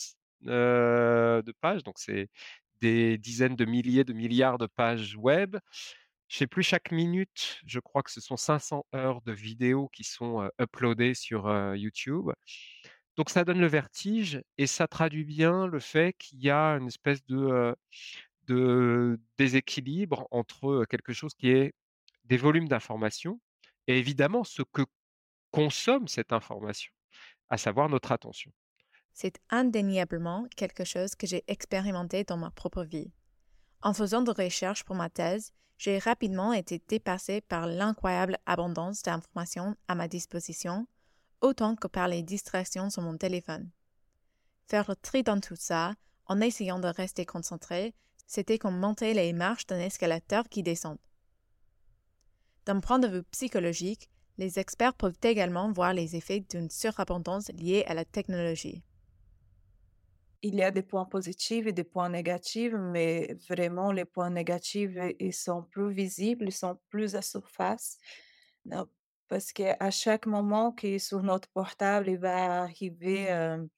euh, 0.47 1.43
de 1.43 1.51
pages. 1.61 1.83
Donc, 1.83 1.99
c'est 1.99 2.27
des 2.81 3.19
dizaines 3.19 3.55
de 3.55 3.65
milliers 3.65 4.03
de 4.03 4.13
milliards 4.13 4.57
de 4.57 4.65
pages 4.65 5.15
web. 5.15 5.57
Je 6.27 6.37
sais 6.37 6.47
plus, 6.47 6.63
chaque 6.63 6.91
minute, 6.91 7.59
je 7.67 7.79
crois 7.79 8.01
que 8.01 8.09
ce 8.09 8.19
sont 8.19 8.37
500 8.37 8.87
heures 8.95 9.21
de 9.21 9.31
vidéos 9.31 9.89
qui 9.89 10.03
sont 10.03 10.41
euh, 10.41 10.49
uploadées 10.59 11.13
sur 11.13 11.45
euh, 11.45 11.77
YouTube. 11.77 12.31
Donc, 13.15 13.29
ça 13.29 13.43
donne 13.43 13.59
le 13.59 13.67
vertige 13.67 14.41
et 14.57 14.65
ça 14.65 14.87
traduit 14.87 15.25
bien 15.25 15.67
le 15.67 15.79
fait 15.79 16.13
qu'il 16.13 16.41
y 16.41 16.49
a 16.49 16.77
une 16.77 16.87
espèce 16.87 17.23
de, 17.27 17.75
de 18.51 19.19
déséquilibre 19.37 20.27
entre, 20.31 20.85
quelque 20.89 21.13
chose 21.13 21.33
qui 21.33 21.49
est 21.49 21.73
des 22.25 22.37
volumes 22.37 22.67
d'informations 22.67 23.39
et 23.87 23.97
évidemment 23.97 24.43
ce 24.43 24.61
que 24.61 24.83
consomme 25.51 26.07
cette 26.07 26.33
information, 26.33 26.93
à 27.49 27.57
savoir 27.57 27.89
notre 27.89 28.11
attention. 28.11 28.51
C'est 29.13 29.39
indéniablement 29.49 30.47
quelque 30.55 30.85
chose 30.85 31.15
que 31.15 31.27
j'ai 31.27 31.43
expérimenté 31.47 32.23
dans 32.23 32.37
ma 32.37 32.51
propre 32.51 32.83
vie. 32.83 33.11
En 33.81 33.93
faisant 33.93 34.21
des 34.21 34.31
recherches 34.31 34.83
pour 34.83 34.95
ma 34.95 35.09
thèse, 35.09 35.51
j'ai 35.77 35.97
rapidement 35.97 36.53
été 36.53 36.81
dépassé 36.87 37.41
par 37.41 37.65
l'incroyable 37.65 38.37
abondance 38.45 39.01
d'informations 39.01 39.75
à 39.87 39.95
ma 39.95 40.07
disposition, 40.07 40.87
autant 41.41 41.75
que 41.75 41.87
par 41.87 42.07
les 42.07 42.21
distractions 42.21 42.89
sur 42.89 43.01
mon 43.01 43.17
téléphone. 43.17 43.71
Faire 44.67 44.85
le 44.87 44.95
tri 44.95 45.23
dans 45.23 45.39
tout 45.39 45.55
ça, 45.55 45.95
en 46.27 46.39
essayant 46.39 46.79
de 46.79 46.87
rester 46.87 47.25
concentré, 47.25 47.93
c'était 48.31 48.57
comme 48.57 48.79
monter 48.79 49.13
les 49.13 49.33
marches 49.33 49.67
d'un 49.67 49.79
escalateur 49.79 50.47
qui 50.47 50.63
descend. 50.63 50.97
D'un 52.65 52.79
point 52.79 52.97
de 52.97 53.09
vue 53.09 53.23
psychologique, 53.23 54.09
les 54.37 54.57
experts 54.57 54.93
peuvent 54.93 55.17
également 55.21 55.69
voir 55.73 55.93
les 55.93 56.15
effets 56.15 56.39
d'une 56.39 56.69
surabondance 56.69 57.49
liée 57.49 57.83
à 57.87 57.93
la 57.93 58.05
technologie. 58.05 58.83
Il 60.41 60.55
y 60.55 60.63
a 60.63 60.71
des 60.71 60.81
points 60.81 61.03
positifs 61.03 61.67
et 61.67 61.73
des 61.73 61.83
points 61.83 62.07
négatifs, 62.07 62.71
mais 62.73 63.35
vraiment 63.49 63.91
les 63.91 64.05
points 64.05 64.29
négatifs, 64.29 64.91
ils 65.19 65.33
sont 65.33 65.63
plus 65.63 65.91
visibles, 65.91 66.45
ils 66.45 66.53
sont 66.53 66.79
plus 66.87 67.15
à 67.15 67.21
surface. 67.21 67.97
Parce 69.27 69.51
qu'à 69.51 69.91
chaque 69.91 70.25
moment 70.25 70.71
que 70.71 70.97
sur 70.99 71.21
notre 71.21 71.49
portable, 71.49 72.07
il 72.07 72.17
va 72.17 72.61
arriver, 72.61 73.29
heu, 73.29 73.69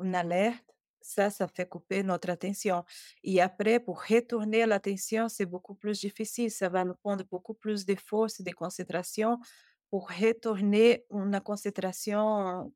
une 0.00 0.14
alerte, 0.16 0.79
ça, 1.00 1.30
ça 1.30 1.48
fait 1.48 1.68
couper 1.68 2.02
notre 2.02 2.30
attention 2.30 2.84
et 3.24 3.40
après 3.40 3.80
pour 3.80 4.02
retourner 4.02 4.66
l'attention, 4.66 5.28
c'est 5.28 5.46
beaucoup 5.46 5.74
plus 5.74 6.00
difficile. 6.00 6.50
Ça 6.50 6.68
va 6.68 6.84
nous 6.84 6.94
prendre 6.94 7.24
beaucoup 7.24 7.54
plus 7.54 7.86
de 7.86 7.94
force 7.94 8.40
et 8.40 8.42
de 8.42 8.52
concentration 8.52 9.38
pour 9.90 10.08
retourner 10.08 11.04
une 11.10 11.40
concentration 11.40 12.72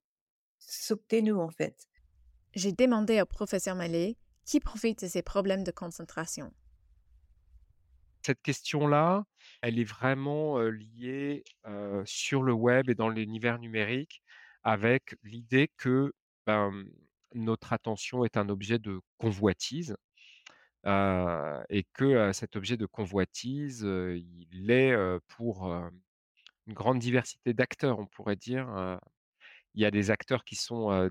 soutenue, 0.59 1.35
en 1.35 1.51
fait. 1.51 1.87
J'ai 2.55 2.73
demandé 2.73 3.21
au 3.21 3.27
professeur 3.27 3.75
Mallet 3.75 4.17
qui 4.45 4.61
profite 4.61 5.05
de 5.05 5.09
ces 5.09 5.23
problèmes 5.23 5.65
de 5.65 5.71
concentration? 5.71 6.53
Cette 8.25 8.43
question-là, 8.43 9.25
elle 9.61 9.79
est 9.79 9.85
vraiment, 9.85 10.59
liée, 10.61 11.45
sur 12.05 12.43
le 12.43 12.53
web 12.53 12.89
et 12.89 12.95
dans 12.95 13.09
l'univers 13.09 13.59
numérique 13.59 14.23
avec 14.63 15.15
l'idée 15.23 15.69
que, 15.77 16.13
ben, 16.47 16.85
notre 17.35 17.73
attention 17.73 18.25
est 18.25 18.37
un 18.37 18.49
objet 18.49 18.79
de 18.79 19.01
convoitise, 19.19 19.97
et 20.87 21.87
que, 21.95 22.33
cet 22.33 22.57
objet 22.57 22.77
de 22.77 22.87
convoitise, 22.87 23.83
il 23.83 24.71
est, 24.71 24.95
pour, 25.29 25.67
une 26.67 26.75
grande 26.75 26.99
diversité 26.99 27.55
d'acteurs, 27.55 27.99
on 27.99 28.07
pourrait 28.07 28.37
dire. 28.37 28.99
Il 29.75 29.83
y 29.83 29.87
a 29.87 29.91
des 29.91 30.11
acteurs 30.11 30.45
qui 30.45 30.57
sont, 30.57 31.11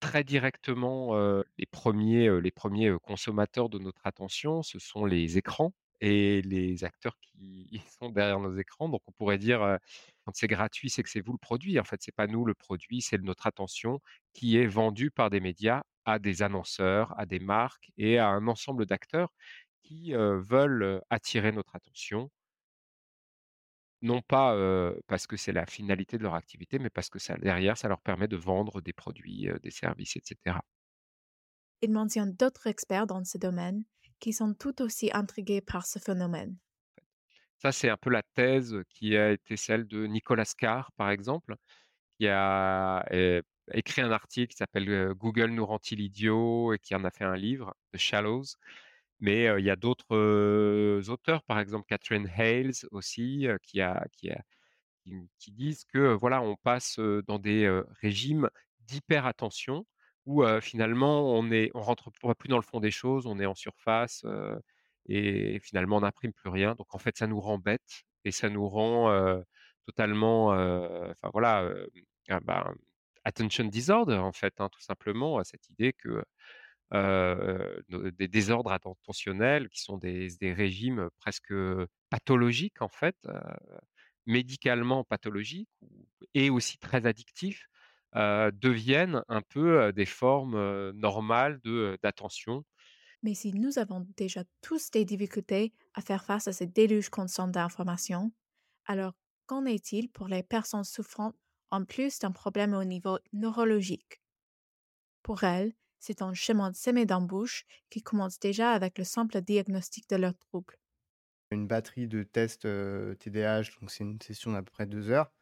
très 0.00 0.24
directement, 0.24 1.14
les 1.58 1.66
premiers, 1.66 2.40
les 2.40 2.50
premiers, 2.50 2.94
consommateurs 3.02 3.68
de 3.68 3.78
notre 3.78 4.06
attention, 4.06 4.62
ce 4.62 4.78
sont 4.78 5.04
les 5.06 5.38
écrans 5.38 5.72
et 6.00 6.42
les 6.42 6.84
acteurs 6.84 7.16
qui 7.20 7.80
sont 8.00 8.10
derrière 8.10 8.40
nos 8.40 8.56
écrans. 8.56 8.88
Donc 8.88 9.02
on 9.06 9.12
pourrait 9.12 9.38
dire, 9.38 9.78
quand 10.24 10.32
c'est 10.36 10.48
gratuit, 10.48 10.90
c'est 10.90 11.02
que 11.02 11.10
c'est 11.10 11.20
vous 11.20 11.32
le 11.32 11.38
produit. 11.38 11.78
En 11.80 11.84
fait, 11.84 12.00
c'est 12.02 12.14
pas 12.14 12.26
nous 12.26 12.44
le 12.44 12.54
produit, 12.54 13.02
c'est 13.02 13.18
notre 13.22 13.46
attention 13.46 14.00
qui 14.34 14.56
est 14.56 14.66
vendue 14.66 15.10
par 15.10 15.30
des 15.30 15.40
médias 15.40 15.82
à 16.04 16.18
des 16.18 16.42
annonceurs, 16.42 17.18
à 17.18 17.26
des 17.26 17.40
marques 17.40 17.90
et 17.96 18.18
à 18.18 18.28
un 18.28 18.46
ensemble 18.48 18.86
d'acteurs 18.86 19.32
qui, 19.82 20.12
veulent, 20.14 21.02
attirer 21.10 21.52
notre 21.52 21.76
attention 21.76 22.30
non 24.02 24.20
pas, 24.20 24.54
parce 25.06 25.26
que 25.26 25.36
c'est 25.36 25.52
la 25.52 25.64
finalité 25.66 26.18
de 26.18 26.22
leur 26.24 26.34
activité, 26.34 26.78
mais 26.78 26.90
parce 26.90 27.08
que 27.08 27.18
derrière, 27.40 27.78
ça 27.78 27.88
leur 27.88 28.00
permet 28.02 28.28
de 28.28 28.36
vendre 28.36 28.80
des 28.80 28.92
produits, 28.92 29.48
des 29.62 29.70
services 29.70 30.16
et 30.16 30.20
cetera. 30.24 30.64
Il 31.82 31.90
mentionne 31.92 32.32
d'autres 32.32 32.66
experts 32.66 33.06
dans 33.06 33.22
ce 33.24 33.36
domaine 33.36 33.84
qui 34.20 34.32
sont 34.32 34.54
tout 34.54 34.80
aussi 34.80 35.10
intrigués 35.12 35.60
par 35.60 35.84
ce 35.84 35.98
phénomène. 35.98 36.56
Ça, 37.62 37.70
c'est 37.70 37.88
un 37.88 37.96
peu 37.96 38.10
la 38.10 38.24
thèse 38.34 38.76
qui 38.88 39.16
a 39.16 39.30
été 39.30 39.56
celle 39.56 39.86
de 39.86 40.06
Nicolas 40.06 40.52
Carr, 40.58 40.90
par 40.96 41.10
exemple, 41.10 41.54
qui 42.18 42.28
a, 42.28 43.04
é 43.10 43.42
écrit 43.72 44.02
un 44.02 44.10
article 44.10 44.48
qui 44.52 44.56
s'appelle, 44.56 45.14
«Google 45.14 45.50
nous 45.50 45.64
rend-il 45.64 46.00
idiots?» 46.00 46.74
et 46.74 46.80
qui 46.80 46.96
en 46.96 47.04
a 47.04 47.12
fait 47.12 47.24
un 47.24 47.36
livre, 47.36 47.74
The 47.92 47.98
Shallows. 47.98 48.56
Mais, 49.20 49.44
il 49.60 49.64
y 49.64 49.70
a 49.70 49.76
d'autres, 49.76 51.08
auteurs, 51.08 51.44
par 51.44 51.60
exemple 51.60 51.86
Katherine 51.88 52.28
Hayles 52.36 52.72
aussi, 52.90 53.46
qui 55.38 55.52
disent 55.52 55.84
que, 55.84 56.14
voilà, 56.14 56.42
on 56.42 56.56
passe, 56.56 56.98
dans 56.98 57.38
des, 57.38 57.82
régimes 58.00 58.50
d'hyper-attention 58.80 59.86
où, 60.26 60.44
heu, 60.44 60.60
finalement 60.60 61.32
on 61.38 61.50
est 61.52 61.70
on 61.74 61.80
rentre 61.82 62.10
plus 62.38 62.48
dans 62.48 62.56
le 62.56 62.62
fond 62.62 62.80
des 62.80 62.90
choses, 62.90 63.26
on 63.26 63.38
est 63.38 63.46
en 63.46 63.54
surface, 63.54 64.24
et 65.08 65.60
finalement 65.60 65.98
on 65.98 66.00
n'imprime 66.02 66.32
plus 66.32 66.50
rien. 66.50 66.74
Donc 66.76 66.94
en 66.94 66.98
fait, 66.98 67.16
ça 67.18 67.26
nous 67.28 67.40
rend 67.40 67.58
bêtes 67.58 68.04
et 68.24 68.32
ça 68.32 68.48
nous 68.50 68.68
rend, 68.68 69.10
heu, 69.12 69.44
totalement, 69.86 70.48
enfin 70.50 71.30
voilà, 71.32 71.62
hem, 71.64 71.86
ah 72.30 72.40
ben, 72.40 72.74
attention 73.24 73.64
disorder 73.64 74.16
en 74.16 74.32
fait, 74.32 74.54
hein, 74.60 74.68
tout 74.70 74.80
simplement, 74.82 75.38
à 75.38 75.44
cette 75.44 75.68
idée 75.70 75.92
que, 75.94 76.24
des 78.18 78.28
désordres 78.28 78.72
attentionnels 78.72 79.68
qui 79.70 79.82
sont 79.82 79.98
des 79.98 80.28
régimes 80.54 81.08
presque, 81.20 81.54
pathologiques 82.10 82.82
en 82.82 82.88
fait, 82.90 83.16
médicalement 84.26 85.04
pathologiques 85.04 85.70
et 86.34 86.50
aussi 86.50 86.78
très 86.78 87.06
addictifs, 87.06 87.68
deviennent 88.16 89.22
un 89.28 89.42
peu, 89.42 89.92
des 89.94 90.06
formes, 90.06 90.90
normales 90.92 91.60
d'attention. 92.02 92.64
Mais 93.22 93.34
si 93.34 93.52
nous 93.52 93.78
avons 93.78 94.06
déjà 94.16 94.44
tous 94.60 94.90
des 94.90 95.04
difficultés 95.04 95.72
à 95.94 96.02
faire 96.02 96.24
face 96.24 96.48
à 96.48 96.52
ces 96.52 96.66
déluges 96.66 97.08
constants 97.10 97.48
d'informations, 97.48 98.32
alors 98.86 99.14
qu'en 99.46 99.64
est-il 99.66 100.10
pour 100.10 100.28
les 100.28 100.42
personnes 100.42 100.84
souffrant 100.84 101.32
en 101.70 101.84
plus 101.84 102.18
d'un 102.20 102.32
problème 102.32 102.74
au 102.74 102.84
niveau 102.84 103.18
neurologique? 103.32 104.20
Pour 105.24 105.42
elles, 105.42 105.72
c'est 105.98 106.22
un 106.22 106.32
chemin 106.32 106.72
semé 106.74 107.06
d'embûches 107.06 107.66
qui 107.90 108.02
commence 108.02 108.38
déjà 108.38 108.70
avec 108.70 108.98
le 108.98 109.04
simple 109.04 109.40
diagnostic 109.40 110.08
de 110.08 110.14
leur 110.14 110.38
trouble. 110.38 110.76
Une 111.52 111.68
batterie 111.68 112.08
de 112.08 112.24
tests, 112.24 112.62
TDAH, 112.62 113.78
donc 113.80 113.90
c'est 113.92 114.02
une 114.04 114.20
session 114.20 114.50
d'à 114.52 114.62
peu 114.64 114.72
près 114.72 114.86
2 114.86 115.10
heures, 115.10 115.32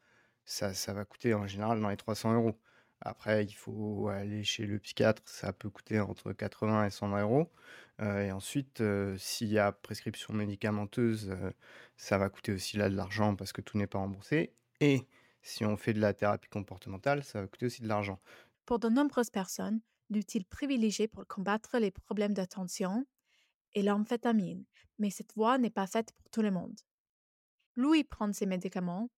ça 0.45 0.75
ça 0.75 0.93
va 0.95 1.05
coûter 1.07 1.35
en 1.35 1.47
général 1.47 1.81
dans 1.81 1.89
les 1.91 1.97
300 1.99 2.35
€. 2.35 2.61
Après, 3.02 3.45
il 3.45 3.52
faut 3.54 4.09
aller 4.09 4.45
chez 4.45 4.66
le 4.66 4.78
psychiatre, 4.78 5.23
ça 5.26 5.52
peut 5.52 5.71
coûter 5.71 6.00
entre 6.00 6.33
80 6.33 6.85
et 6.87 6.90
120 6.90 7.25
€. 7.25 7.50
Heu 8.00 8.23
et 8.25 8.33
ensuite, 8.33 8.80
heu, 8.83 9.16
s'il 9.19 9.49
y 9.52 9.59
a 9.59 9.73
prescription 9.73 10.35
médicamenteuse, 10.35 11.30
heu, 11.30 11.52
ça 11.97 12.19
va 12.19 12.28
coûter 12.30 12.52
aussi 12.52 12.76
là 12.76 12.90
de 12.90 12.97
l'argent 12.97 13.37
parce 13.37 13.52
que 13.52 13.62
tout 13.62 13.78
n'est 13.78 13.87
pas 13.87 13.99
remboursé 13.99 14.54
et 14.80 15.09
si 15.42 15.64
on 15.64 15.76
fait 15.76 15.95
de 15.95 16.00
la 16.00 16.12
thérapie 16.14 16.49
comportementale, 16.50 17.25
ça 17.25 17.40
va 17.40 17.47
coûter 17.49 17.66
aussi 17.66 17.83
de 17.83 17.88
l'argent. 17.88 18.21
Pour 18.66 18.78
de 18.78 18.88
nombreuses 18.88 19.30
personnes, 19.30 19.80
l'outil 20.11 20.45
privilégié 20.45 21.09
pour 21.09 21.26
combattre 21.26 21.78
les 21.78 21.90
problèmes 21.90 22.35
d'attention 22.35 23.07
est 23.75 23.83
l'amphétamine, 23.83 24.64
mais 24.99 25.11
cette 25.11 25.35
voie 25.35 25.59
n'est 25.59 25.71
pas 25.71 25.87
faite 25.88 26.12
pour 26.14 26.30
tout 26.30 26.42
le 26.42 26.50
monde. 26.50 26.78
Louis 27.76 28.04
prend 28.04 28.33
ses 28.33 28.47
médicaments, 28.47 29.11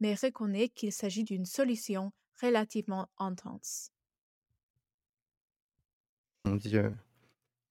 mais 0.00 0.14
reconnaît 0.14 0.68
qu'il 0.68 0.92
s'agit 0.92 1.24
d'une 1.24 1.46
solution 1.46 2.12
relativement 2.40 3.08
intense. 3.18 3.92
On 6.44 6.56
dit, 6.56 6.76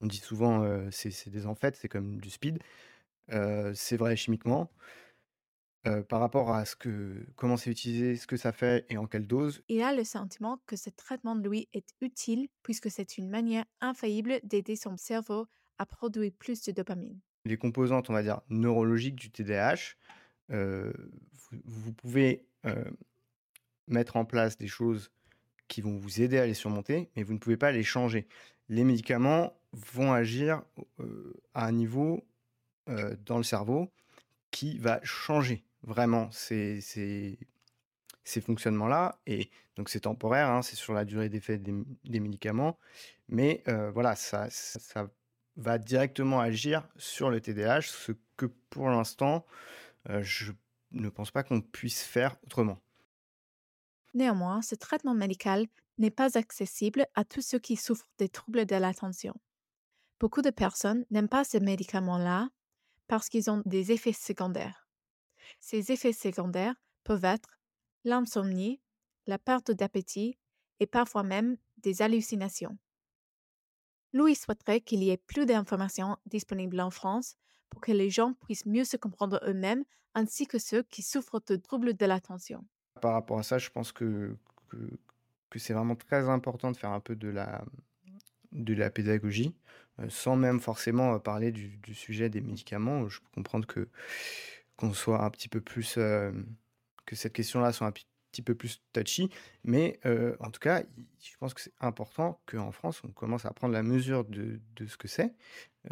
on 0.02 0.08
dit 0.08 0.18
souvent, 0.18 0.64
heu, 0.64 0.90
c'est 0.92 1.12
c'est 1.12 1.30
des 1.32 1.46
amphetes, 1.48 1.78
c'est 1.78 1.90
comme 1.90 2.20
du 2.22 2.30
speed. 2.30 2.60
C'est 3.76 3.98
vrai 3.98 4.16
chimiquement. 4.16 4.72
Par 6.08 6.20
rapport 6.22 6.54
à 6.54 6.64
ce 6.66 6.76
que 6.76 7.26
comment 7.36 7.58
c'est 7.58 7.70
utilisé, 7.72 8.16
ce 8.16 8.28
que 8.28 8.38
ça 8.38 8.52
fait 8.54 8.86
et 8.90 8.98
en 8.98 9.08
quelle 9.08 9.28
dose, 9.28 9.64
Il 9.70 9.82
a 9.82 9.96
le 9.96 10.04
sentiment 10.04 10.62
que 10.66 10.76
ce 10.76 10.90
traitement 10.90 11.34
de 11.38 11.48
lui 11.48 11.70
est 11.72 11.88
utile 12.02 12.50
puisque 12.62 12.92
c'est 12.92 13.18
une 13.18 13.30
manière 13.30 13.64
infaillible 13.80 14.42
d'aider 14.44 14.76
son 14.76 14.98
cerveau 14.98 15.48
à 15.78 15.86
produire 15.86 16.34
plus 16.38 16.62
de 16.64 16.74
dopamine. 16.74 17.22
les 17.46 17.58
composantes, 17.58 18.10
on 18.10 18.14
va 18.14 18.24
dire, 18.24 18.42
neurologiques 18.50 19.16
du 19.16 19.32
TDAH, 19.32 19.96
vous 20.50 20.92
vous 21.66 21.94
pouvez, 21.94 22.46
mettre 23.90 24.16
en 24.16 24.26
place 24.26 24.58
des 24.58 24.68
choses 24.68 25.12
qui 25.68 25.82
vont 25.82 25.98
vous 25.98 26.22
aider 26.22 26.40
à 26.40 26.46
les 26.46 26.54
surmonter, 26.54 27.12
mais 27.16 27.24
vous 27.24 27.34
ne 27.34 27.40
pouvez 27.40 27.58
pas 27.58 27.72
les 27.72 27.84
changer. 27.84 28.28
Les 28.70 28.84
médicaments 28.84 29.60
vont 29.74 30.14
agir, 30.14 30.64
à 31.54 31.66
un 31.66 31.72
niveau, 31.72 32.26
dans 32.88 33.38
le 33.38 33.44
cerveau 33.44 33.92
qui 34.52 34.80
va 34.80 35.00
changer 35.04 35.64
vraiment 35.84 36.32
ces 36.32 36.82
ces 36.82 37.38
ces 38.24 38.42
fonctionnements-là 38.42 39.20
et 39.28 39.50
donc 39.76 39.90
c'est 39.90 40.02
temporaire, 40.02 40.50
hein, 40.50 40.62
c'est 40.62 40.76
sur 40.76 40.94
la 40.94 41.06
durée 41.06 41.30
d'effet 41.30 41.60
des 41.60 42.20
médicaments, 42.20 42.80
mais 43.28 43.64
voilà, 43.94 44.16
ça 44.16 44.50
ça 44.50 44.80
ça 44.80 45.12
va 45.56 45.78
directement 45.78 46.40
agir 46.40 46.88
sur 46.98 47.30
le 47.30 47.42
TDAH, 47.42 47.82
ce 47.82 48.14
que 48.38 48.46
pour 48.70 48.90
l'instant, 48.90 49.46
je 50.22 50.54
ne 50.92 51.10
pense 51.10 51.32
pas 51.32 51.44
qu'on 51.44 51.62
puisse 51.62 52.02
faire 52.04 52.38
autrement. 52.44 52.80
Néanmoins, 54.14 54.62
ce 54.62 54.76
traitement 54.76 55.14
médical 55.14 55.68
n'est 55.98 56.12
pas 56.12 56.38
accessible 56.38 57.06
à 57.16 57.24
tous 57.26 57.42
ceux 57.42 57.60
qui 57.60 57.76
souffrent 57.76 58.10
des 58.18 58.30
troubles 58.30 58.66
de 58.66 58.76
l'attention. 58.76 59.34
Beaucoup 60.20 60.42
de 60.42 60.50
personnes 60.50 61.06
n'aiment 61.12 61.30
pas 61.30 61.44
ces 61.44 61.60
médicaments-là 61.60 62.50
parce 63.08 63.30
qu'ils 63.30 63.50
ont 63.50 63.62
des 63.66 63.92
effets 63.92 64.14
secondaires. 64.14 64.88
Ces 65.60 65.92
effets 65.92 66.14
secondaires 66.14 66.76
peuvent 67.04 67.26
être 67.26 67.60
l'insomnie, 68.04 68.82
la 69.28 69.38
perte 69.38 69.72
d'appétit 69.72 70.38
et 70.80 70.88
parfois 70.88 71.24
même 71.24 71.58
des 71.78 72.02
hallucinations. 72.02 72.78
Louis 74.14 74.36
souhaiterait 74.36 74.82
qu'il 74.82 75.04
y 75.04 75.12
ait 75.12 75.18
plus 75.18 75.46
d'informations 75.46 76.18
disponibles 76.26 76.82
en 76.82 76.90
France 76.90 77.36
pour 77.70 77.82
que 77.82 77.92
les 77.92 78.10
gens 78.10 78.34
puissent 78.34 78.66
mieux 78.66 78.86
se 78.86 78.98
comprendre 78.98 79.40
eux-mêmes 79.46 79.86
ainsi 80.16 80.48
que 80.48 80.58
ceux 80.58 80.84
qui 80.84 81.04
souffrent 81.04 81.42
de 81.48 81.56
troubles 81.56 81.96
de 81.96 82.06
l'attention. 82.06 82.66
Par 83.02 83.14
rapport 83.14 83.40
à 83.40 83.44
ça, 83.44 83.58
je 83.58 83.70
pense 83.70 83.92
que, 83.92 84.36
que, 84.70 84.78
c'est 85.60 85.74
vraiment 85.74 85.96
très 85.96 86.30
important 86.30 86.72
de 86.72 86.78
faire 86.78 86.92
un 86.92 87.00
peu 87.00 87.16
de 87.16 87.30
la, 87.30 87.64
de 88.52 88.74
la 88.74 88.90
pédagogie, 88.90 89.54
euh, 90.00 90.08
sans 90.10 90.36
même 90.36 90.60
forcément 90.60 91.16
euh, 91.16 91.20
parler 91.20 91.52
du, 91.52 91.78
du 91.78 91.94
sujet 91.94 92.30
des 92.30 92.42
médicaments. 92.42 93.10
Je 93.10 93.20
peux 93.20 93.30
comprendre 93.36 93.66
que 93.68 93.88
qu'on 94.78 94.94
soit 94.94 95.24
un 95.24 95.30
petit 95.30 95.50
peu 95.50 95.60
plus 95.60 95.96
euh, 95.98 96.32
que 97.06 97.16
cette 97.16 97.34
question-là 97.34 97.74
soit 97.74 97.88
un 97.88 97.92
petit 98.32 98.42
peu 98.42 98.56
plus 98.56 98.82
touchy, 98.94 99.30
mais 99.64 100.00
euh, 100.06 100.36
en 100.40 100.52
tout 100.52 100.60
cas, 100.60 100.84
je 101.22 101.38
pense 101.40 101.54
que 101.54 101.62
c'est 101.62 101.74
important 101.80 102.42
qu'en 102.46 102.72
France, 102.72 103.02
on 103.04 103.10
commence 103.10 103.46
à 103.46 103.52
prendre 103.52 103.74
la 103.74 103.84
mesure 103.84 104.26
de, 104.26 104.60
ce 104.88 104.98
que 104.98 105.08
c'est, 105.08 105.34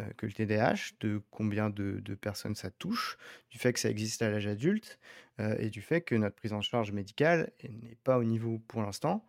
euh, 0.00 0.04
que 0.16 0.26
le 0.26 0.32
TDAH, 0.32 0.92
de 1.00 1.20
combien 1.30 1.70
de, 1.70 2.14
personnes 2.14 2.54
ça 2.54 2.70
touche, 2.70 3.18
du 3.50 3.58
fait 3.58 3.72
que 3.72 3.80
ça 3.80 3.90
existe 3.90 4.22
à 4.22 4.30
l'âge 4.30 4.46
adulte, 4.46 4.98
euh, 5.40 5.56
et 5.58 5.70
du 5.70 5.82
fait 5.82 6.00
que 6.00 6.14
notre 6.14 6.36
prise 6.36 6.52
en 6.52 6.60
charge 6.60 6.92
médicale 6.92 7.52
n'est 7.62 7.98
pas 8.04 8.18
au 8.18 8.24
niveau 8.24 8.60
pour 8.68 8.82
l'instant, 8.82 9.26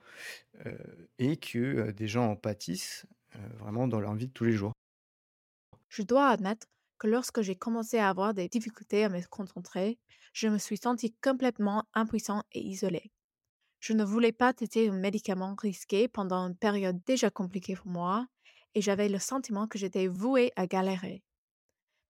et 1.20 1.38
que 1.38 1.92
des 1.92 2.08
gens 2.08 2.32
en 2.32 2.36
pâtissent 2.36 3.06
vraiment 3.60 3.88
dans 3.88 4.02
leur 4.02 4.14
vie 4.16 4.28
de 4.28 4.34
tous 4.34 4.44
les 4.44 4.52
jours. 4.52 4.74
Je 5.88 6.04
dois 6.04 6.28
admettre 6.28 6.68
que 7.00 7.08
lorsque 7.08 7.42
j'ai 7.42 7.56
commencé 7.56 7.98
à 7.98 8.10
avoir 8.10 8.34
des 8.34 8.50
difficultés 8.50 9.04
à 9.06 9.10
me 9.10 9.22
concentrer, 9.28 9.98
je 10.34 10.48
me 10.48 10.58
suis 10.58 10.78
senti 10.78 11.16
complètement 11.24 11.86
impuissant 11.94 12.44
et 12.52 12.62
isolé. 12.62 13.12
Je 13.80 13.94
ne 13.94 14.04
voulais 14.04 14.34
pas 14.34 14.54
tester 14.54 14.90
un 14.90 14.94
médicament 15.00 15.56
risqué 15.58 16.08
pendant 16.08 16.48
une 16.48 16.58
période 16.58 17.00
déjà 17.06 17.30
compliquée 17.30 17.76
pour 17.76 17.88
moi 17.88 18.28
et 18.76 18.82
j'avais 18.82 19.10
le 19.10 19.20
sentiment 19.20 19.68
que 19.68 19.80
j'étais 19.80 20.08
voué 20.08 20.52
à 20.56 20.68
galérer. 20.68 21.24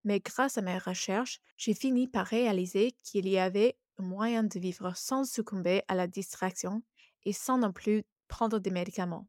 Mais 0.04 0.20
grâce 0.20 0.58
à 0.58 0.62
mes 0.62 0.78
recherches, 0.78 1.40
j'ai 1.58 1.74
fini 1.74 2.08
par 2.08 2.26
réaliser 2.26 2.94
qu'il 3.04 3.28
y 3.28 3.38
avait 3.38 3.78
un 3.98 4.04
moyen 4.04 4.44
de 4.44 4.60
vivre 4.60 4.94
sans 4.96 5.30
succomber 5.30 5.84
à 5.88 5.96
la 5.96 6.08
distraction 6.08 6.84
et 7.26 7.34
sans 7.34 7.58
non 7.58 7.72
plus 7.72 8.04
prendre 8.28 8.60
des 8.60 8.72
médicaments. 8.72 9.28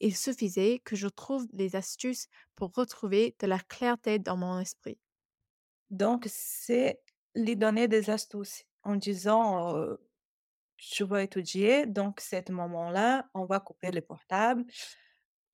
Il 0.00 0.16
suffisait 0.16 0.80
que 0.84 0.96
je 0.96 1.08
trouve 1.08 1.46
des 1.52 1.76
astuces 1.76 2.28
pour 2.54 2.72
retrouver 2.74 3.34
de 3.38 3.46
la 3.46 3.58
clarté 3.58 4.18
dans 4.18 4.36
mon 4.36 4.60
esprit. 4.60 4.98
Donc, 5.90 6.26
c'est 6.28 7.00
lui 7.34 7.56
donner 7.56 7.88
des 7.88 8.10
astuces 8.10 8.64
en 8.82 8.96
disant, 8.96 9.96
je 10.76 11.04
vais 11.04 11.24
étudier, 11.24 11.86
donc 11.86 12.20
cet 12.20 12.50
moment-là, 12.50 13.28
on 13.34 13.44
va 13.44 13.60
couper 13.60 13.90
les 13.90 14.00
portables. 14.00 14.64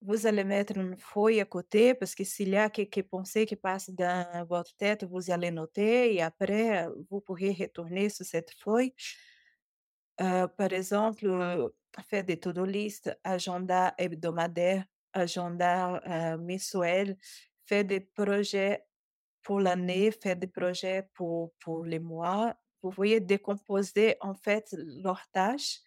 Vous 0.02 0.26
allez 0.26 0.44
mettre 0.44 0.76
une 0.76 0.98
feuille 0.98 1.40
à 1.40 1.46
côté 1.46 1.94
parce 1.94 2.14
que 2.14 2.24
s'il 2.24 2.50
y 2.50 2.56
a 2.56 2.68
quelques 2.68 3.02
pensées 3.04 3.46
qui 3.46 3.56
passent 3.56 3.88
dans 3.88 4.44
votre 4.46 4.76
tête, 4.76 5.04
vous 5.04 5.30
allez 5.30 5.50
noter 5.50 6.14
et 6.14 6.20
après, 6.20 6.86
vous 7.10 7.22
pourrez 7.22 7.56
retourner 7.58 8.10
sur 8.10 8.26
cette 8.26 8.50
feuille. 8.50 8.92
Par 10.16 10.72
exemple, 10.72 11.72
faire 12.02 12.24
des 12.24 12.38
to-do 12.40 12.64
list, 12.64 13.10
agenda 13.24 13.94
hebdomadaire, 13.98 14.84
agenda, 15.12 16.00
heu, 16.06 16.38
mensuel, 16.38 17.16
faire 17.66 17.84
des 17.84 18.00
projets 18.00 18.84
pour 19.42 19.60
l'année, 19.60 20.10
faire 20.12 20.36
des 20.36 20.46
projets 20.48 21.08
pour 21.14 21.54
pour 21.60 21.84
les 21.84 22.00
mois. 22.00 22.56
Vous 22.82 22.90
voyez, 22.90 23.20
décomposer 23.20 24.16
en 24.20 24.34
fait 24.34 24.74
leurs 24.78 25.28
tâches 25.32 25.80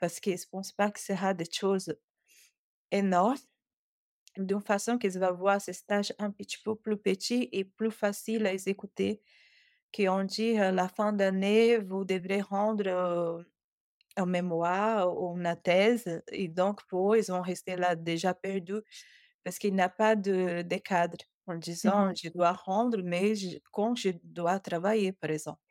parce 0.00 0.20
que 0.20 0.36
je 0.36 0.46
pense 0.50 0.72
pas 0.72 0.90
que 0.90 1.00
ce 1.00 1.14
sera 1.14 1.34
des 1.34 1.46
choses 1.50 1.94
énormes, 2.92 3.38
d'une 4.36 4.60
façon 4.60 4.98
qu'ils 4.98 5.18
vont 5.18 5.34
voir 5.34 5.60
ces 5.60 5.74
tâches 5.86 6.12
un 6.18 6.30
petit 6.30 6.58
peu 6.64 6.74
plus 6.76 6.96
petits 6.96 7.48
et 7.52 7.64
plus 7.64 7.90
faciles 7.90 8.46
à 8.46 8.52
exécuter. 8.52 9.22
Qu'on 9.94 10.24
dit, 10.24 10.58
à 10.58 10.72
la 10.72 10.88
fin 10.88 11.12
d'année, 11.14 11.78
vous 11.78 12.04
devrez 12.04 12.42
rendre, 12.42 12.84
heu, 12.88 13.46
un 14.18 14.26
mémoire 14.26 15.16
ou 15.16 15.36
une 15.38 15.56
thèse 15.62 16.22
et 16.32 16.48
donc 16.48 16.86
pour 16.88 17.14
eux, 17.14 17.18
ils 17.20 17.32
vont 17.32 17.42
rester 17.42 17.76
là 17.76 17.96
déjà 17.96 18.34
perdus 18.34 18.82
parce 19.44 19.58
qu'il 19.58 19.74
n'y 19.74 19.82
a 19.82 19.88
pas 19.90 20.16
de 20.16 20.62
de 20.62 20.76
cadre 20.78 21.18
en 21.46 21.56
disant: 21.56 22.12
«Je 22.14 22.28
dois 22.30 22.52
rendre, 22.52 23.00
mais 23.04 23.34
je 23.36 23.58
quand 23.72 23.96
je 23.96 24.10
dois 24.24 24.60
travailler», 24.60 25.12
par 25.12 25.30
exemple. 25.30 25.62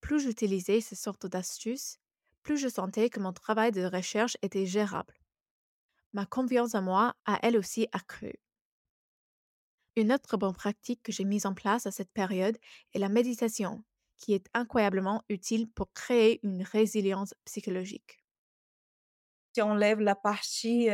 Plus 0.00 0.18
j'utilisais 0.18 0.80
ces 0.80 0.96
sortes 0.96 1.26
d'astuces, 1.26 1.98
plus 2.42 2.56
je 2.56 2.66
sentais 2.68 3.10
que 3.10 3.20
mon 3.20 3.32
travail 3.32 3.70
de 3.70 3.84
recherche 3.84 4.36
était 4.42 4.66
gérable. 4.66 5.14
Ma 6.12 6.26
confiance 6.26 6.74
en 6.74 6.82
moi 6.82 7.14
a 7.24 7.38
elle 7.42 7.56
aussi 7.56 7.88
accru. 7.92 8.34
Une 9.96 10.12
autre 10.14 10.38
bonne 10.38 10.54
pratique 10.54 11.02
que 11.02 11.12
j'ai 11.12 11.24
mise 11.24 11.44
en 11.44 11.52
place 11.52 11.84
à 11.86 11.90
cette 11.90 12.10
période 12.10 12.56
est 12.94 12.98
la 12.98 13.10
méditation, 13.10 13.84
qui 14.18 14.34
est 14.34 14.46
incroyablement 14.54 15.22
utile 15.30 15.70
pour 15.70 15.92
créer 15.94 16.40
une 16.44 16.62
résilience 16.62 17.34
psychologique. 17.44 18.24
Si 19.54 19.60
on 19.62 19.72
enlève 19.72 20.00
la 20.00 20.14
partie, 20.14 20.88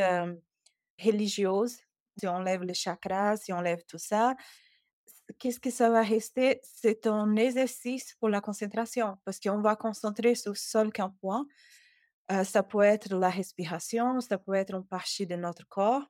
religieuse, 0.99 1.77
si 2.17 2.27
on 2.27 2.35
enlève 2.35 2.63
les 2.63 2.73
chakras, 2.73 3.37
si 3.37 3.53
on 3.53 3.57
enlève 3.57 3.83
tout 3.87 3.97
ça, 3.97 4.35
qu'est-ce 5.39 5.59
que 5.59 5.69
ça 5.71 5.89
va 5.89 6.01
rester? 6.01 6.59
C'est 6.63 7.07
un 7.07 7.35
exercice 7.35 8.15
pour 8.19 8.29
la 8.29 8.41
concentration 8.41 9.17
parce 9.25 9.39
qu'on 9.39 9.61
va 9.61 9.75
concentrer 9.75 10.35
sur 10.35 10.57
seul 10.57 10.91
qu'un 10.91 11.09
point. 11.09 11.47
Heu, 12.31 12.43
ça 12.45 12.63
peut 12.63 12.81
être 12.83 13.15
la 13.15 13.29
respiration, 13.29 14.21
ça 14.21 14.37
peut 14.39 14.55
être 14.55 14.75
une 14.75 14.85
partie 14.87 15.27
de 15.27 15.35
notre 15.37 15.67
corps 15.69 16.03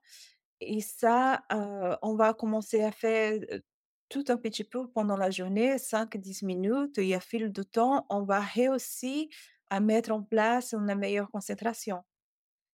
et 0.62 0.82
ça, 0.82 1.44
heu, 1.54 1.98
on 2.04 2.16
va 2.16 2.34
commencer 2.36 2.84
à 2.84 2.92
faire, 2.92 3.40
heu, 3.52 3.64
tout 4.10 4.24
un 4.30 4.38
petit 4.38 4.64
peu 4.64 4.88
pendant 4.90 5.18
la 5.18 5.32
journée, 5.32 5.78
cinq 5.78 6.18
dix 6.18 6.44
minutes 6.44 6.98
et 6.98 7.16
à 7.16 7.20
fil 7.20 7.52
de 7.52 7.64
temps, 7.64 8.06
on 8.10 8.24
va 8.24 8.40
réussir 8.40 9.28
à 9.70 9.80
mettre 9.80 10.12
en 10.12 10.24
place 10.24 10.74
une 10.74 10.94
meilleure 10.96 11.30
concentration. 11.32 12.04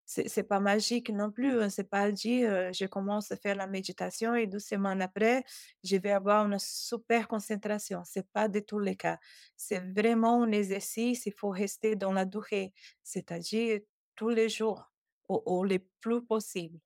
C'est 0.05 0.27
c'est 0.29 0.43
pas 0.43 0.59
magique 0.59 1.09
non 1.09 1.31
plus, 1.31 1.61
hein, 1.61 1.69
c'est 1.69 1.89
pas 1.89 2.11
dit, 2.11 2.43
heu, 2.43 2.71
je 2.73 2.85
commence 2.85 3.31
à 3.31 3.37
faire 3.37 3.55
la 3.55 3.67
méditation 3.67 4.35
et 4.35 4.47
2 4.47 4.59
semaines 4.59 5.01
après, 5.01 5.43
je 5.83 5.95
vais 5.97 6.11
avoir 6.11 6.45
une 6.47 6.59
super 6.59 7.27
concentration. 7.29 8.03
C'est 8.05 8.27
pas 8.31 8.49
du 8.49 8.63
tout 8.63 8.79
le 8.79 8.93
cas. 8.95 9.19
C'est 9.55 9.79
vraiment 9.95 10.43
un 10.43 10.51
exercice, 10.51 11.25
il 11.27 11.33
faut 11.33 11.49
rester 11.49 11.95
dans 11.95 12.11
la 12.13 12.25
durée, 12.25 12.73
c'est-à-dire 13.03 13.79
tous 14.15 14.29
les 14.29 14.49
jours, 14.49 14.91
au 15.29 15.41
au 15.45 15.63
le 15.63 15.79
plus 16.01 16.21
possible. 16.25 16.79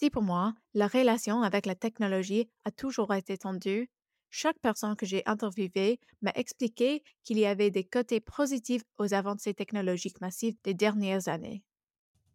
Si 0.00 0.10
pour 0.10 0.22
moi, 0.22 0.54
la 0.74 0.86
relation 0.86 1.42
avec 1.42 1.66
la 1.66 1.74
technologie 1.74 2.48
a 2.64 2.70
toujours 2.70 3.12
été 3.12 3.36
tendue, 3.36 3.90
chaque 4.30 4.60
personne 4.60 4.94
que 4.94 5.06
j'ai 5.06 5.24
interviewée 5.26 5.98
m'a 6.22 6.30
expliqué 6.36 7.02
qu'il 7.24 7.36
y 7.36 7.44
avait 7.44 7.72
des 7.72 7.82
côtés 7.82 8.20
positifs 8.20 8.84
aux 8.98 9.12
avancées 9.12 9.54
technologiques 9.54 10.20
massives 10.20 10.54
des 10.62 10.72
dernières 10.72 11.26
années. 11.26 11.64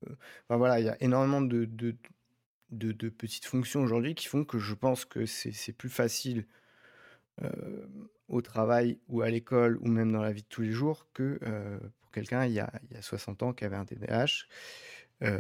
Enfin 0.06 0.58
voilà, 0.58 0.82
il 0.82 0.88
y 0.88 0.90
a 0.90 1.02
énormément 1.02 1.40
de, 1.40 1.64
de, 1.64 3.10
petites 3.10 3.46
fonctions 3.46 3.82
aujourd'hui 3.82 4.14
qui 4.14 4.28
font 4.28 4.44
que 4.44 4.60
je 4.60 4.74
pense 4.74 5.06
que 5.06 5.26
c'est 5.26 5.72
plus 5.72 5.90
facile 5.90 6.46
euh, 7.44 7.88
au 8.28 8.42
travail 8.42 9.00
ou 9.08 9.22
à 9.22 9.30
l'école 9.30 9.78
ou 9.78 9.88
même 9.88 10.12
dans 10.12 10.22
la 10.22 10.34
vie 10.34 10.44
de 10.44 10.48
tous 10.50 10.64
les 10.64 10.74
jours 10.74 11.08
que 11.14 11.40
euh, 11.44 11.80
pour 12.02 12.12
quelqu'un 12.12 12.44
il, 12.44 12.52
il 12.52 12.94
y 12.94 12.98
a 12.98 13.02
60 13.02 13.42
ans 13.42 13.54
qui 13.54 13.64
avait 13.64 13.78
un 13.78 13.86
TDAH, 13.86 14.48
euh, 15.24 15.40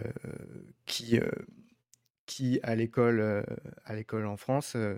qui, 0.86 1.20
euh, 1.20 1.30
qui 2.26 2.60
à 2.64 2.76
l'école 2.76 3.20
euh, 3.20 3.44
à 3.86 3.96
l'école 3.96 4.26
en 4.26 4.38
France, 4.38 4.74
euh, 4.76 4.98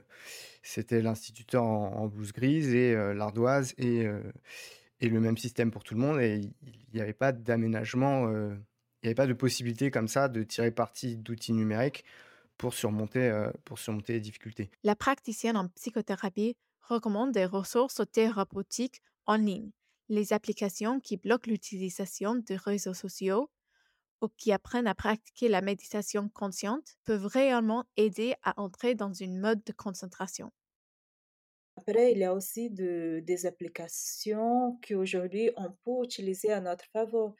c'était 0.61 1.01
l'instituteur 1.01 1.63
en, 1.63 2.07
blouse 2.07 2.33
grise 2.33 2.73
et 2.73 2.93
euh, 2.93 3.13
l'ardoise 3.13 3.73
et, 3.77 4.07
le 5.01 5.19
même 5.19 5.37
système 5.37 5.69
pour 5.69 5.83
tout 5.83 5.93
le 5.93 5.99
monde 5.99 6.19
et 6.19 6.41
il 6.63 6.73
n'y 6.93 6.99
avait 6.99 7.13
pas 7.13 7.31
d'aménagement, 7.31 8.27
il 8.27 8.57
n'y 9.03 9.07
avait 9.07 9.13
pas 9.13 9.27
de 9.27 9.33
possibilité 9.33 9.91
comme 9.91 10.07
ça 10.07 10.29
de 10.29 10.41
tirer 10.41 10.71
parti 10.71 11.15
d'outils 11.15 11.53
numériques 11.53 12.03
pour 12.57 12.73
surmonter, 12.73 13.31
pour 13.65 13.77
surmonter 13.77 14.13
les 14.13 14.19
difficultés. 14.19 14.71
La 14.83 14.95
praticienne 14.95 15.57
en 15.57 15.67
psychothérapie 15.67 16.57
recommande 16.81 17.33
des 17.33 17.45
ressources 17.45 18.01
thérapeutiques 18.11 19.03
en 19.27 19.35
ligne, 19.35 19.69
les 20.09 20.33
applications 20.33 20.99
qui 20.99 21.17
bloquent 21.17 21.51
l'utilisation 21.51 22.33
des 22.33 22.55
réseaux 22.55 22.95
sociaux 22.95 23.51
ou 24.25 24.29
qui 24.37 24.51
apprennent 24.51 24.87
à 24.87 24.95
pratiquer 24.95 25.47
la 25.49 25.61
méditation 25.61 26.29
consciente 26.29 26.95
peuvent 27.05 27.27
réellement 27.27 27.85
aider 27.97 28.35
à 28.43 28.59
entrer 28.61 28.95
dans 28.95 29.13
une 29.13 29.39
mode 29.39 29.63
de 29.63 29.73
concentration. 29.73 30.51
Après, 31.77 32.11
il 32.13 32.19
y 32.19 32.23
a 32.23 32.33
aussi 32.33 32.69
de, 32.69 33.21
des 33.23 33.45
applications 33.45 34.79
qu'aujourd'hui 34.87 35.51
on 35.57 35.71
peut 35.71 36.03
utiliser 36.05 36.51
à 36.51 36.61
notre 36.61 36.85
faveur. 36.85 37.33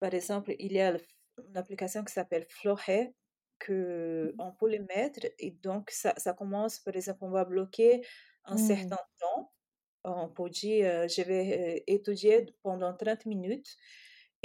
Par 0.00 0.14
exemple, 0.14 0.54
il 0.58 0.72
y 0.72 0.80
a 0.80 0.96
une 1.38 1.56
application 1.56 2.04
qui 2.04 2.12
s'appelle 2.12 2.46
Flowhead 2.50 3.14
que 3.60 4.34
on 4.38 4.52
peut 4.52 4.68
les 4.70 4.80
mettre 4.80 5.20
et 5.38 5.52
donc 5.52 5.90
ça, 5.90 6.14
ça 6.18 6.34
commence, 6.34 6.80
par 6.80 6.96
exemple, 6.96 7.20
on 7.22 7.30
va 7.30 7.44
bloquer 7.46 8.02
un 8.44 8.56
Mmh. 8.56 8.58
certain 8.58 8.98
temps. 9.20 9.52
On 10.04 10.28
peut 10.30 10.50
dire, 10.50 11.08
je 11.08 11.22
vais 11.22 11.84
étudier 11.88 12.46
pendant 12.62 12.94
30 12.96 13.26
minutes 13.26 13.76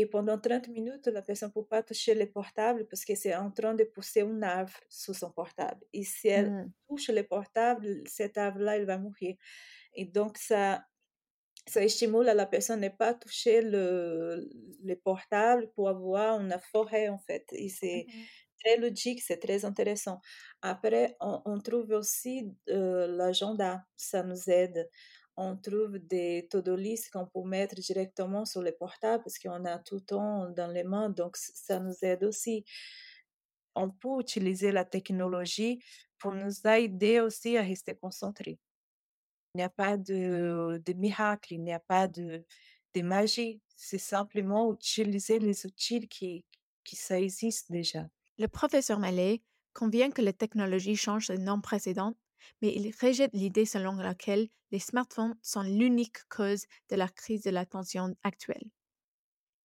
et 0.02 0.06
pendant 0.08 0.40
30 0.40 0.68
minutes, 0.70 1.08
la 1.08 1.22
personne 1.22 1.50
ne 1.50 1.54
peut 1.54 1.66
pas 1.68 1.84
toucher 1.84 2.16
le 2.16 2.30
portable 2.32 2.88
parce 2.88 3.06
que 3.06 3.16
c'est 3.16 3.36
en 3.36 3.52
train 3.52 3.74
de 3.76 3.84
pousser 3.86 4.22
un 4.22 4.42
arbre 4.44 4.74
sur 4.90 5.16
son 5.16 5.32
portable. 5.32 5.82
Et 5.94 6.04
si 6.04 6.28
elle 6.30 6.54
Mmh. 6.54 6.72
touche 6.90 7.10
le 7.10 7.24
portable, 7.24 8.04
cet 8.08 8.38
arbre-là, 8.38 8.78
il 8.78 8.86
va 8.86 8.98
mourir. 8.98 9.36
Et 9.96 10.06
donc, 10.06 10.38
ça, 10.38 10.86
ça 11.68 11.88
stimule 11.88 12.26
la 12.26 12.46
personne 12.46 12.84
à 12.84 12.90
ne 12.90 12.96
pas 12.96 13.14
toucher 13.14 13.62
le, 13.62 14.50
le 14.84 14.96
portable 14.96 15.72
pour 15.76 15.90
avoir 15.90 16.40
une 16.42 16.56
forêt, 16.72 17.10
en 17.10 17.20
fait. 17.20 17.46
Et 17.54 17.70
c'est 17.70 18.08
Mmh. 18.08 18.30
très 18.64 18.78
logique, 18.78 19.22
c'est 19.22 19.38
très 19.40 19.66
intéressant. 19.66 20.20
Après, 20.62 21.16
on, 21.22 21.42
on 21.46 21.60
trouve 21.60 21.92
aussi 21.92 22.52
euh, 22.70 23.08
l'agenda, 23.08 23.86
ça 23.96 24.24
nous 24.24 24.50
aide. 24.50 24.90
On 25.42 25.56
trouve 25.56 26.00
des 26.00 26.50
to-do 26.52 26.76
list 26.76 27.12
qu'on 27.12 27.26
peut 27.26 27.48
mettre 27.48 27.76
directement 27.76 28.44
sur 28.44 28.62
le 28.62 28.74
portable 28.74 29.24
parce 29.24 29.40
qu'on 29.40 29.64
a 29.64 29.80
tout 29.80 29.96
le 29.96 30.02
temps 30.02 30.50
dans 30.50 30.68
les 30.68 30.84
mains, 30.84 31.10
donc 31.10 31.38
ça 31.38 31.80
nous 31.80 31.96
aide 32.02 32.26
aussi. 32.26 32.66
On 33.74 33.90
peut 33.90 34.20
utiliser 34.20 34.74
la 34.74 34.84
technologie 34.84 35.82
pour 36.18 36.34
nous 36.34 36.68
aider 36.68 37.22
aussi 37.22 37.56
à 37.56 37.62
rester 37.62 37.96
concentrés. 37.96 38.60
Il 39.56 39.60
n'y 39.60 39.64
a 39.64 39.70
pas 39.70 39.96
de, 39.96 40.94
miracle, 40.98 41.54
il 41.54 41.64
n'y 41.64 41.72
a 41.72 41.80
pas 41.80 42.10
de, 42.10 42.44
de 42.94 43.02
magie. 43.02 43.62
C'est 43.78 43.98
simplement 43.98 44.74
utiliser 44.74 45.40
les 45.40 45.66
outils 45.66 46.06
qui, 46.10 46.44
qui 46.84 46.98
ça 46.98 47.18
existe 47.18 47.72
déjà. 47.72 48.10
Le 48.38 48.50
professeur 48.50 49.00
Mallet 49.00 49.42
convient 49.74 50.12
que 50.12 50.22
les 50.22 50.34
technologies 50.34 50.98
changent 50.98 51.30
de 51.30 51.38
nom 51.38 51.62
précédent, 51.62 52.14
mais 52.62 52.74
il 52.76 52.94
rejette 53.02 53.34
l'idée 53.34 53.66
selon 53.66 53.96
laquelle 53.96 54.48
les 54.72 54.80
smartphones 54.80 55.36
sont 55.42 55.62
l'unique 55.64 56.28
cause 56.30 56.66
de 56.90 56.96
la 56.96 57.08
crise 57.08 57.44
de 57.44 57.50
l'attention 57.52 58.16
actuelle. 58.24 58.70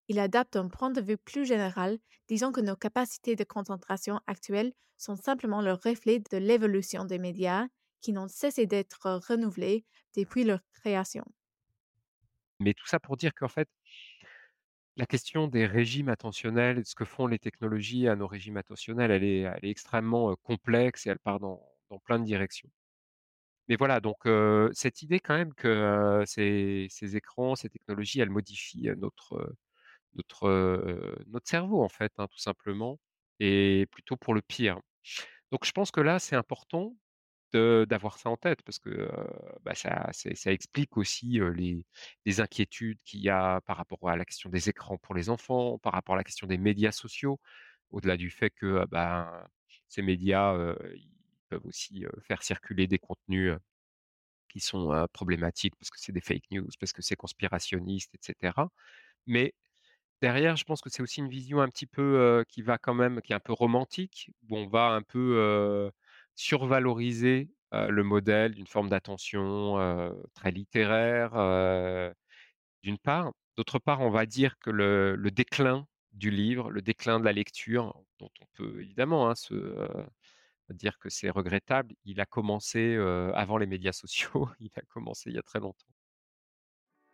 Il 0.08 0.18
adapte 0.18 0.56
un 0.56 0.70
point 0.70 0.92
de 0.92 1.02
vue 1.02 1.18
plus 1.18 1.46
général, 1.46 2.00
disant 2.30 2.54
que 2.54 2.62
nos 2.62 2.78
capacités 2.78 3.36
de 3.36 3.44
concentration 3.44 4.22
actuelles 4.28 4.72
sont 4.98 5.18
simplement 5.18 5.62
le 5.62 5.74
reflet 5.74 6.20
de 6.20 6.38
l'évolution 6.38 7.04
des 7.04 7.20
médias 7.20 7.68
qui 8.00 8.14
n'ont 8.14 8.30
cessé 8.30 8.66
d'être 8.66 9.22
renouvelés 9.28 9.86
depuis 10.16 10.46
leur 10.46 10.62
création. 10.72 11.26
Mais 12.60 12.74
tout 12.74 12.88
ça 12.88 13.00
pour 13.00 13.16
dire 13.18 13.34
qu'en 13.36 13.48
fait, 13.48 13.70
la 14.96 15.06
question 15.06 15.48
des 15.48 15.66
régimes 15.68 16.10
attentionnels 16.10 16.78
de 16.78 16.84
ce 16.84 16.96
que 16.96 17.06
font 17.06 17.28
les 17.28 17.40
technologies 17.40 18.08
à 18.08 18.16
nos 18.16 18.28
régimes 18.28 18.58
attentionnels, 18.58 19.12
elle 19.12 19.24
est, 19.24 19.40
elle 19.42 19.66
est 19.66 19.70
extrêmement 19.70 20.36
complexe 20.38 21.06
et 21.08 21.10
elle 21.10 21.20
part 21.20 21.40
dans, 21.40 21.64
dans 21.94 22.00
plein 22.00 22.20
de 22.20 22.26
directions. 22.26 22.70
Mais 23.70 23.78
voilà, 23.78 24.00
donc 24.02 24.28
cette 24.74 25.02
idée 25.04 25.20
quand 25.20 25.38
même 25.38 25.54
que 25.54 26.24
ces, 26.26 26.90
écrans, 27.16 27.56
ces 27.56 27.70
technologies, 27.70 28.20
elles 28.20 28.30
modifient 28.30 28.92
notre, 28.98 29.56
notre, 30.16 30.50
notre 31.28 31.48
cerveau 31.48 31.84
en 31.84 31.90
fait, 31.90 32.12
hein, 32.18 32.28
tout 32.30 32.40
simplement, 32.40 33.00
et 33.40 33.88
plutôt 33.92 34.18
pour 34.18 34.34
le 34.34 34.42
pire. 34.42 34.80
Donc 35.52 35.66
je 35.66 35.72
pense 35.72 35.92
que 35.92 36.02
là, 36.02 36.20
c'est 36.20 36.36
important 36.36 36.96
d'avoir 37.54 38.18
ça 38.18 38.30
en 38.30 38.38
tête 38.38 38.64
parce 38.64 38.80
que 38.80 39.08
bah, 39.64 39.76
ça, 39.76 40.12
explique 40.52 40.98
aussi 40.98 41.40
les, 42.26 42.42
inquiétudes 42.42 43.00
qu'il 43.06 43.22
y 43.22 43.30
a 43.30 43.62
par 43.62 43.78
rapport 43.78 44.10
à 44.10 44.18
la 44.18 44.26
question 44.26 44.50
des 44.50 44.70
écrans 44.70 44.98
pour 44.98 45.16
les 45.16 45.30
enfants, 45.30 45.78
par 45.80 45.94
rapport 45.94 46.16
à 46.16 46.18
la 46.18 46.24
question 46.24 46.48
des 46.48 46.58
médias 46.58 46.92
sociaux, 46.92 47.40
au-delà 47.92 48.18
du 48.18 48.30
fait 48.32 48.50
que 48.50 48.86
ben, 48.88 49.30
ces 49.88 50.02
médias 50.02 50.56
peuvent 51.54 51.66
aussi 51.66 52.06
faire 52.22 52.44
circuler 52.44 52.88
des 52.88 53.00
contenus 53.00 53.54
qui 54.50 54.60
sont 54.60 55.08
problématiques 55.14 55.76
parce 55.80 55.90
que 55.90 56.00
c'est 56.00 56.12
des 56.12 56.22
fake 56.22 56.52
news, 56.52 56.68
parce 56.80 56.94
que 56.94 57.02
c'est 57.02 57.16
conspirationniste, 57.16 58.14
etc. 58.16 58.70
Mais 59.28 59.54
Derrière, 60.22 60.56
je 60.56 60.64
pense 60.64 60.80
que 60.80 60.90
c'est 60.90 61.04
aussi 61.04 61.20
une 61.20 61.28
vision 61.28 61.60
un 61.60 61.68
petit 61.68 61.86
peu, 61.86 62.46
qui 62.48 62.62
va 62.62 62.78
quand 62.78 62.94
même 62.94 63.22
qui 63.22 63.34
est 63.34 63.36
un 63.36 63.42
peu 63.42 63.52
romantique, 63.52 64.32
où 64.48 64.58
on 64.58 64.68
va 64.68 64.92
un 64.92 65.02
peu, 65.02 65.92
survaloriser, 66.36 67.50
le 67.74 68.04
modèle 68.04 68.54
d'une 68.54 68.68
forme 68.68 68.88
d'attention, 68.88 69.76
très 70.34 70.52
littéraire, 70.52 71.34
d'une 72.84 72.98
part. 72.98 73.34
D'autre 73.58 73.80
part, 73.80 74.00
on 74.00 74.12
va 74.12 74.26
dire 74.26 74.58
que 74.60 74.70
le 74.70 75.30
déclin 75.30 75.88
du 76.14 76.32
livre, 76.32 76.72
le 76.72 76.82
déclin 76.82 77.20
de 77.20 77.26
la 77.26 77.34
lecture, 77.34 77.94
dont 78.20 78.30
on 78.40 78.46
peut 78.54 78.80
évidemment, 78.82 79.30
hein, 79.30 79.36
se, 79.36 79.54
dire 80.70 80.98
que 81.00 81.10
c'est 81.10 81.30
regrettable, 81.30 81.94
il 82.06 82.20
a 82.22 82.26
commencé, 82.26 82.96
avant 83.34 83.58
les 83.58 83.68
médias 83.68 83.92
sociaux, 83.92 84.50
il 84.60 84.72
a 84.76 84.82
commencé 84.82 85.30
il 85.30 85.36
y 85.36 85.40
a 85.40 85.44
très 85.44 85.60
longtemps. 85.60 85.88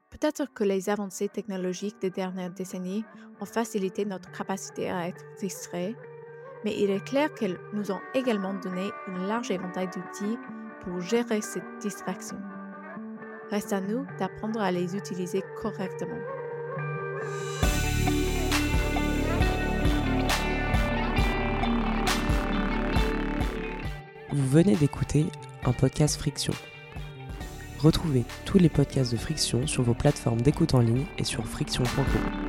Peut-être 0.10 0.52
que 0.54 0.64
les 0.64 0.90
avancées 0.90 1.30
technologiques 1.30 2.02
des 2.02 2.10
dernières 2.10 2.52
décennies 2.52 3.06
ont 3.40 3.46
facilité 3.46 4.06
notre 4.06 4.32
capacité 4.32 4.90
à 4.90 5.08
être 5.08 5.24
distrait, 5.40 5.96
mais 6.66 6.76
il 6.78 6.90
est 6.90 7.04
clair 7.06 7.34
qu'elles 7.34 7.60
nous 7.74 7.92
ont 7.92 8.02
également 8.14 8.54
donné 8.56 8.90
une 9.08 9.28
large 9.28 9.52
éventail 9.52 9.88
d'outils 9.88 10.38
pour 10.82 11.00
gérer 11.00 11.42
cette 11.42 11.78
distraction. 11.80 12.38
Reste 13.52 13.74
à 13.74 13.82
nous 13.82 14.06
d'apprendre 14.18 14.60
à 14.60 14.72
les 14.72 14.96
utiliser 14.96 15.44
correctement. 15.62 16.20
Vous 24.32 24.48
venez 24.48 24.76
d'écouter 24.76 25.26
un 25.64 25.74
podcast 25.74 26.18
Friction. 26.18 26.54
Retrouvez 27.80 28.26
tous 28.46 28.60
les 28.60 28.70
podcasts 28.70 29.12
de 29.12 29.18
Friction 29.18 29.66
sur 29.66 29.82
vos 29.82 29.96
plateformes 29.96 30.42
d'écoute 30.42 30.76
en 30.76 30.82
ligne 30.82 31.06
et 31.18 31.24
sur 31.24 31.48
friction.com. 31.48 32.49